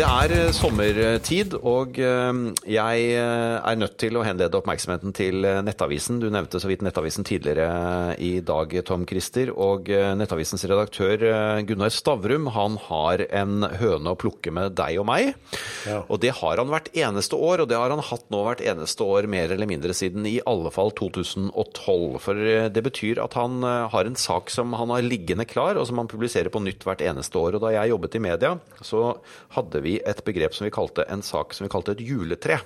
Det 0.02 0.08
er 0.32 0.48
eh, 0.48 0.52
sommertid, 0.56 1.54
og 1.68 1.98
eh, 2.00 2.40
jeg 2.70 3.04
eh, 3.16 3.58
er 3.60 3.78
nødt 3.80 3.98
til 4.02 4.18
å 4.18 4.24
henlede 4.26 4.58
oppmerksomheten 4.58 5.14
til 5.16 5.46
Nettavisen. 5.66 6.20
Du 6.22 6.30
nevnte 6.32 6.60
så 6.62 6.70
vidt 6.70 6.84
Nettavisen 6.86 7.26
tidligere 7.28 8.16
i 8.22 8.40
dag, 8.46 8.74
Tom 8.88 9.06
Christer. 9.08 9.52
Og 9.52 9.90
Nettavisens 9.90 10.64
redaktør 10.70 11.24
Gunnar 11.68 11.94
Stavrum 11.94 12.50
han 12.56 12.78
har 12.88 13.24
en 13.28 13.68
høne 13.82 14.14
å 14.14 14.20
plukke 14.20 14.54
med 14.56 14.76
deg 14.80 15.00
og 15.02 15.08
meg. 15.10 15.34
Ja. 15.90 16.02
Og 16.08 16.22
det 16.24 16.34
har 16.40 16.60
han 16.62 16.72
hvert 16.72 16.92
eneste 16.96 17.38
år, 17.38 17.64
og 17.64 17.72
det 17.72 17.80
har 17.80 17.94
han 17.94 18.04
hatt 18.12 18.28
nå 18.34 18.44
hvert 18.48 18.64
eneste 18.64 19.06
år 19.06 19.30
mer 19.32 19.54
eller 19.54 19.70
mindre 19.70 19.96
siden 19.98 20.28
i 20.30 20.38
alle 20.50 20.72
fall 20.74 20.94
2012. 20.98 22.20
For 22.24 22.42
det 22.74 22.86
betyr 22.88 23.22
at 23.24 23.38
han 23.40 23.62
har 23.64 24.08
en 24.08 24.20
sak 24.20 24.52
som 24.54 24.76
han 24.80 24.94
har 24.96 25.06
liggende 25.06 25.48
klar, 25.50 25.80
og 25.80 25.88
som 25.90 26.02
han 26.02 26.12
publiserer 26.12 26.52
på 26.54 26.64
nytt 26.64 26.88
hvert 26.88 27.04
eneste 27.06 27.42
år. 27.42 27.58
Og 27.58 27.66
da 27.66 27.76
jeg 27.76 27.94
jobbet 27.94 28.20
i 28.20 28.26
media, 28.30 28.56
så 28.86 29.06
hadde 29.58 29.84
vi 29.86 29.92
vi 29.92 30.00
et 30.22 30.28
begrep 30.30 30.56
som 30.56 30.68
vi 30.68 30.74
kalte 30.74 31.06
en 31.12 31.24
sak 31.26 31.56
som 31.58 31.66
vi 31.66 31.72
kalte 31.74 31.96
et 31.98 32.04
juletre. 32.06 32.62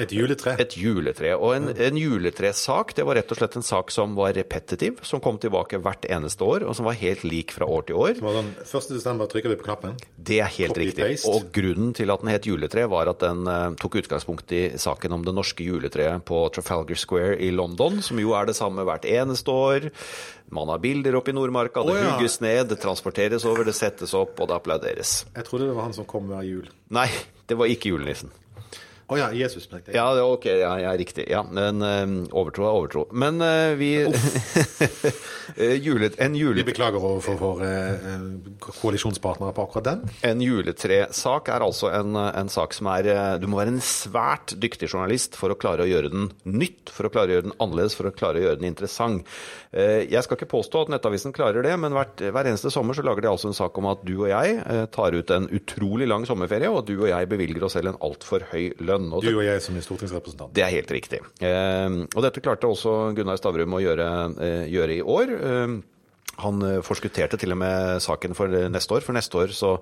Et 0.00 0.14
juletre? 0.14 0.54
Et 0.62 0.76
juletre. 0.78 1.34
Og 1.36 1.56
en, 1.58 1.68
en 1.74 1.98
juletresak 1.98 2.94
det 2.96 3.06
var 3.08 3.18
rett 3.18 3.34
og 3.34 3.40
slett 3.40 3.58
en 3.58 3.66
sak 3.66 3.92
som 3.94 4.16
var 4.18 4.34
repetitiv, 4.38 5.02
som 5.06 5.22
kom 5.22 5.40
tilbake 5.42 5.80
hvert 5.82 6.06
eneste 6.08 6.46
år, 6.46 6.66
og 6.66 6.76
som 6.78 6.88
var 6.88 6.98
helt 7.00 7.24
lik 7.26 7.54
fra 7.54 7.68
år 7.68 7.88
til 7.90 8.00
år. 8.00 8.14
Som 8.20 8.28
var 8.30 8.38
den 8.40 8.52
1. 8.62 8.90
desember 8.94 9.30
trykker 9.30 9.52
vi 9.52 9.58
på 9.60 9.68
knappen? 9.68 9.96
Det 10.16 10.40
er 10.44 10.52
helt 10.58 10.78
riktig. 10.78 11.10
Og 11.30 11.50
grunnen 11.54 11.92
til 11.96 12.12
at 12.14 12.22
den 12.22 12.32
het 12.32 12.48
juletre, 12.48 12.86
var 12.92 13.10
at 13.10 13.22
den 13.24 13.46
uh, 13.48 13.72
tok 13.80 14.00
utgangspunkt 14.02 14.52
i 14.56 14.64
saken 14.80 15.18
om 15.18 15.26
det 15.26 15.34
norske 15.36 15.66
juletreet 15.66 16.24
på 16.28 16.44
Trafalgar 16.54 16.98
Square 16.98 17.38
i 17.42 17.50
London, 17.54 18.00
som 18.04 18.20
jo 18.20 18.36
er 18.38 18.48
det 18.48 18.58
samme 18.58 18.86
hvert 18.86 19.08
eneste 19.08 19.52
år. 19.52 19.90
Man 20.52 20.68
har 20.68 20.82
bilder 20.82 21.16
oppe 21.16 21.32
i 21.32 21.34
Nordmarka, 21.36 21.80
det 21.88 21.94
oh, 21.94 21.96
ja. 21.96 22.10
hugges 22.12 22.36
ned, 22.44 22.66
det 22.68 22.76
transporteres 22.82 23.46
over, 23.48 23.64
det 23.64 23.72
settes 23.72 24.12
opp, 24.12 24.36
og 24.36 24.50
det 24.50 24.58
applauderes. 24.58 25.22
Jeg 25.32 25.46
trodde 25.48 25.70
det 25.70 25.76
var 25.78 25.88
han 25.88 25.96
som 25.96 26.04
kom 26.08 26.28
hver 26.28 26.44
jul. 26.44 26.66
Nei, 26.92 27.06
det 27.48 27.56
var 27.56 27.72
ikke 27.72 27.94
julenissen. 27.94 28.34
Å 29.12 29.14
oh, 29.14 29.20
ja, 29.20 29.26
Jesus. 29.36 29.66
Jeg. 29.68 29.92
Ja, 29.92 30.06
ok, 30.24 30.46
ja, 30.48 30.70
ja, 30.80 30.92
riktig. 30.96 31.26
Ja, 31.28 31.42
men 31.44 31.84
uh, 31.84 32.12
overtro 32.32 32.64
er 32.64 32.76
overtro. 32.78 33.02
Men 33.12 33.42
uh, 33.44 33.74
vi 33.76 33.90
eh, 35.60 35.74
julet, 35.84 36.16
En 36.16 36.36
julet... 36.38 36.62
Vi 36.62 36.70
beklager 36.70 36.96
overfor 36.96 37.36
våre 37.36 37.72
uh, 38.00 38.22
koalisjonspartnere 38.64 39.52
på 39.52 39.66
akkurat 39.66 39.90
den. 39.90 40.06
En 40.24 40.40
juletresak 40.40 41.50
er 41.52 41.64
altså 41.66 41.90
en, 41.92 42.16
en, 42.16 42.52
sak 42.52 42.72
som 42.72 42.88
er 42.94 43.10
Du 43.42 43.44
må 43.52 43.60
være 43.60 43.74
en 43.74 43.84
svært 43.84 44.54
dyktig 44.56 44.88
journalist 44.88 45.36
for 45.36 45.52
å 45.52 45.58
klare 45.60 45.84
å 45.84 45.90
gjøre 45.90 46.12
den 46.14 46.30
nytt, 46.48 46.88
for 46.88 47.08
å 47.08 47.12
klare 47.12 47.28
å 47.28 47.36
gjøre 47.36 47.48
den 47.50 47.58
annerledes, 47.58 47.98
for 47.98 48.08
å 48.08 48.14
klare 48.16 48.40
å 48.40 48.46
gjøre 48.46 48.62
den 48.62 48.70
interessant. 48.70 49.28
Jeg 49.72 50.20
skal 50.24 50.36
ikke 50.36 50.50
påstå 50.52 50.82
at 50.84 50.90
Nettavisen 50.92 51.32
klarer 51.32 51.64
det, 51.64 51.72
men 51.80 51.94
hvert, 51.96 52.20
hver 52.20 52.48
eneste 52.48 52.72
sommer 52.72 52.96
så 52.96 53.04
lager 53.06 53.24
de 53.24 53.30
altså 53.30 53.48
en 53.48 53.56
sak 53.56 53.78
om 53.80 53.88
at 53.88 54.02
du 54.04 54.14
og 54.18 54.28
jeg 54.28 54.58
tar 54.92 55.16
ut 55.16 55.32
en 55.32 55.48
utrolig 55.56 56.08
lang 56.10 56.26
sommerferie, 56.28 56.68
og 56.68 56.82
at 56.82 56.90
du 56.90 56.96
og 56.98 57.08
jeg 57.08 57.30
bevilger 57.32 57.64
oss 57.64 57.78
selv 57.78 57.94
en 57.94 58.00
altfor 58.04 58.44
høy 58.52 58.72
lønn 58.84 59.01
lønn. 59.10 59.20
du 59.24 59.38
og 59.38 59.44
jeg 59.44 59.62
som 59.62 59.76
er 59.76 59.80
stortingsrepresentant. 59.86 60.52
Det 60.54 60.62
er 60.62 60.70
helt 60.76 60.90
riktig. 60.90 61.20
Eh, 61.40 61.88
og 62.14 62.22
dette 62.22 62.40
klarte 62.44 62.68
også 62.70 63.14
Gunnar 63.16 63.36
Stavrum 63.40 63.74
å 63.74 63.80
gjøre, 63.82 64.06
eh, 64.38 64.66
gjøre 64.70 64.98
i 64.98 65.02
år. 65.02 65.34
Eh, 65.40 65.80
Han 66.40 66.62
eh, 66.64 66.78
forskutterte 66.80 67.36
til 67.36 67.52
og 67.52 67.58
med 67.60 68.00
saken 68.00 68.32
for 68.34 68.48
neste 68.48 68.94
år. 68.96 69.02
For 69.04 69.12
neste 69.12 69.36
år, 69.36 69.48
så 69.52 69.74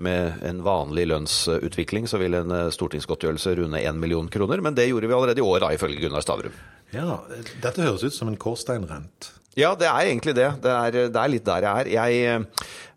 med 0.00 0.38
en 0.48 0.62
vanlig 0.64 1.04
lønnsutvikling, 1.10 2.06
så 2.08 2.16
vil 2.18 2.34
en 2.38 2.50
eh, 2.50 2.70
stortingsgodtgjørelse 2.72 3.52
runde 3.58 3.82
1 3.82 3.98
million 4.00 4.28
kroner. 4.32 4.62
Men 4.64 4.74
det 4.74 4.88
gjorde 4.88 5.06
vi 5.10 5.12
allerede 5.14 5.42
i 5.42 5.44
år, 5.44 5.60
da, 5.60 5.68
ifølge 5.76 6.00
Gunnar 6.00 6.24
Stavrum. 6.24 6.52
Ja, 6.94 7.20
Dette 7.60 7.82
høres 7.84 8.02
ut 8.02 8.14
som 8.16 8.28
en 8.32 8.36
kårsteinrent. 8.40 9.28
Ja, 9.58 9.72
det 9.74 9.88
er 9.90 10.06
egentlig 10.06 10.36
det. 10.38 10.46
Det 10.62 10.70
er, 10.70 10.96
det 11.10 11.18
er 11.18 11.30
litt 11.32 11.46
der 11.46 11.64
jeg 11.66 11.82
er. 11.82 11.88
Jeg 11.90 12.42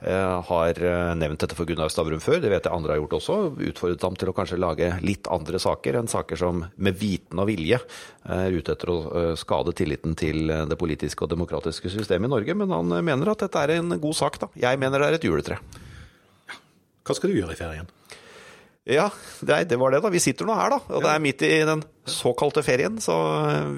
eh, 0.06 0.42
har 0.46 0.82
eh, 0.86 1.14
nevnt 1.18 1.42
dette 1.42 1.58
for 1.58 1.66
Gunnar 1.66 1.90
Stavrum 1.90 2.22
før, 2.22 2.38
det 2.44 2.52
vet 2.54 2.68
jeg 2.70 2.76
andre 2.76 2.94
har 2.94 3.02
gjort 3.02 3.16
også. 3.18 3.38
Utfordret 3.72 4.06
ham 4.06 4.18
til 4.22 4.30
å 4.30 4.36
kanskje 4.38 4.60
lage 4.62 4.92
litt 5.02 5.30
andre 5.34 5.62
saker 5.62 5.98
enn 5.98 6.12
saker 6.12 6.38
som 6.38 6.62
med 6.62 7.00
viten 7.00 7.42
og 7.42 7.50
vilje 7.50 7.82
er 7.82 8.54
ute 8.54 8.78
etter 8.78 8.94
å 8.94 9.00
eh, 9.02 9.32
skade 9.40 9.74
tilliten 9.82 10.14
til 10.20 10.54
det 10.70 10.78
politiske 10.78 11.26
og 11.26 11.34
demokratiske 11.34 11.90
systemet 11.90 12.30
i 12.30 12.36
Norge. 12.36 12.60
Men 12.62 12.78
han 12.78 12.98
mener 13.02 13.34
at 13.34 13.48
dette 13.48 13.66
er 13.66 13.80
en 13.80 13.98
god 13.98 14.22
sak, 14.22 14.38
da. 14.46 14.54
Jeg 14.70 14.82
mener 14.82 15.02
det 15.02 15.10
er 15.10 15.18
et 15.20 15.30
juletre. 15.32 15.58
Hva 17.04 17.18
skal 17.18 17.34
du 17.34 17.42
gjøre 17.42 17.58
i 17.58 17.60
ferien? 17.60 17.90
Ja, 18.86 19.10
det, 19.42 19.64
det, 19.72 19.80
var 19.82 19.96
det, 19.96 20.06
da. 20.06 20.14
Vi 20.14 20.22
sitter 20.22 20.46
nå 20.46 20.54
her, 20.60 20.78
da. 20.78 20.84
Og 20.94 21.02
det 21.02 21.18
er 21.18 21.24
midt 21.24 21.42
i 21.50 21.56
den 21.66 21.82
såkalte 22.06 22.62
ferien, 22.62 23.02
så 23.02 23.16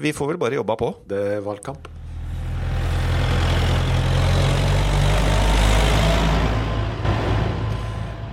vi 0.02 0.12
får 0.12 0.34
vel 0.34 0.44
bare 0.44 0.60
jobba 0.60 0.76
på. 0.76 0.98
Det 1.08 1.28
er 1.38 1.46
valgkamp. 1.46 1.88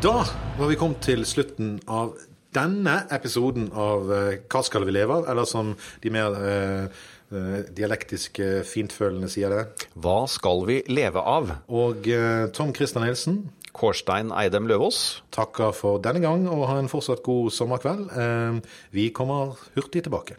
Da 0.03 0.25
var 0.59 0.67
vi 0.67 0.75
kommet 0.75 0.99
til 1.05 1.21
slutten 1.23 1.77
av 1.87 2.17
denne 2.51 2.97
episoden 3.15 3.69
av 3.71 4.09
eh, 4.11 4.41
Hva 4.51 4.59
skal 4.67 4.83
vi 4.83 4.91
leve 4.97 5.15
av? 5.15 5.29
Eller 5.31 5.47
som 5.47 5.69
de 6.03 6.11
mer 6.11 6.35
eh, 6.43 6.97
eh, 7.31 7.61
dialektiske 7.71 8.65
fintfølende 8.67 9.31
sier 9.31 9.55
det. 9.55 9.87
Hva 9.95 10.25
skal 10.27 10.65
vi 10.67 10.81
leve 10.91 11.23
av? 11.23 11.53
Og 11.71 12.11
eh, 12.11 12.49
Tom 12.51 12.75
Christer 12.75 12.99
Nielsen. 13.05 13.45
Kårstein 13.71 14.35
Eidem 14.35 14.67
Løvaas. 14.67 15.21
Takker 15.31 15.71
for 15.71 16.03
denne 16.03 16.19
gang, 16.19 16.49
og 16.51 16.67
ha 16.67 16.81
en 16.83 16.91
fortsatt 16.91 17.23
god 17.23 17.53
sommerkveld. 17.55 18.09
Eh, 18.11 18.81
vi 18.91 19.07
kommer 19.15 19.55
hurtig 19.77 20.03
tilbake. 20.03 20.35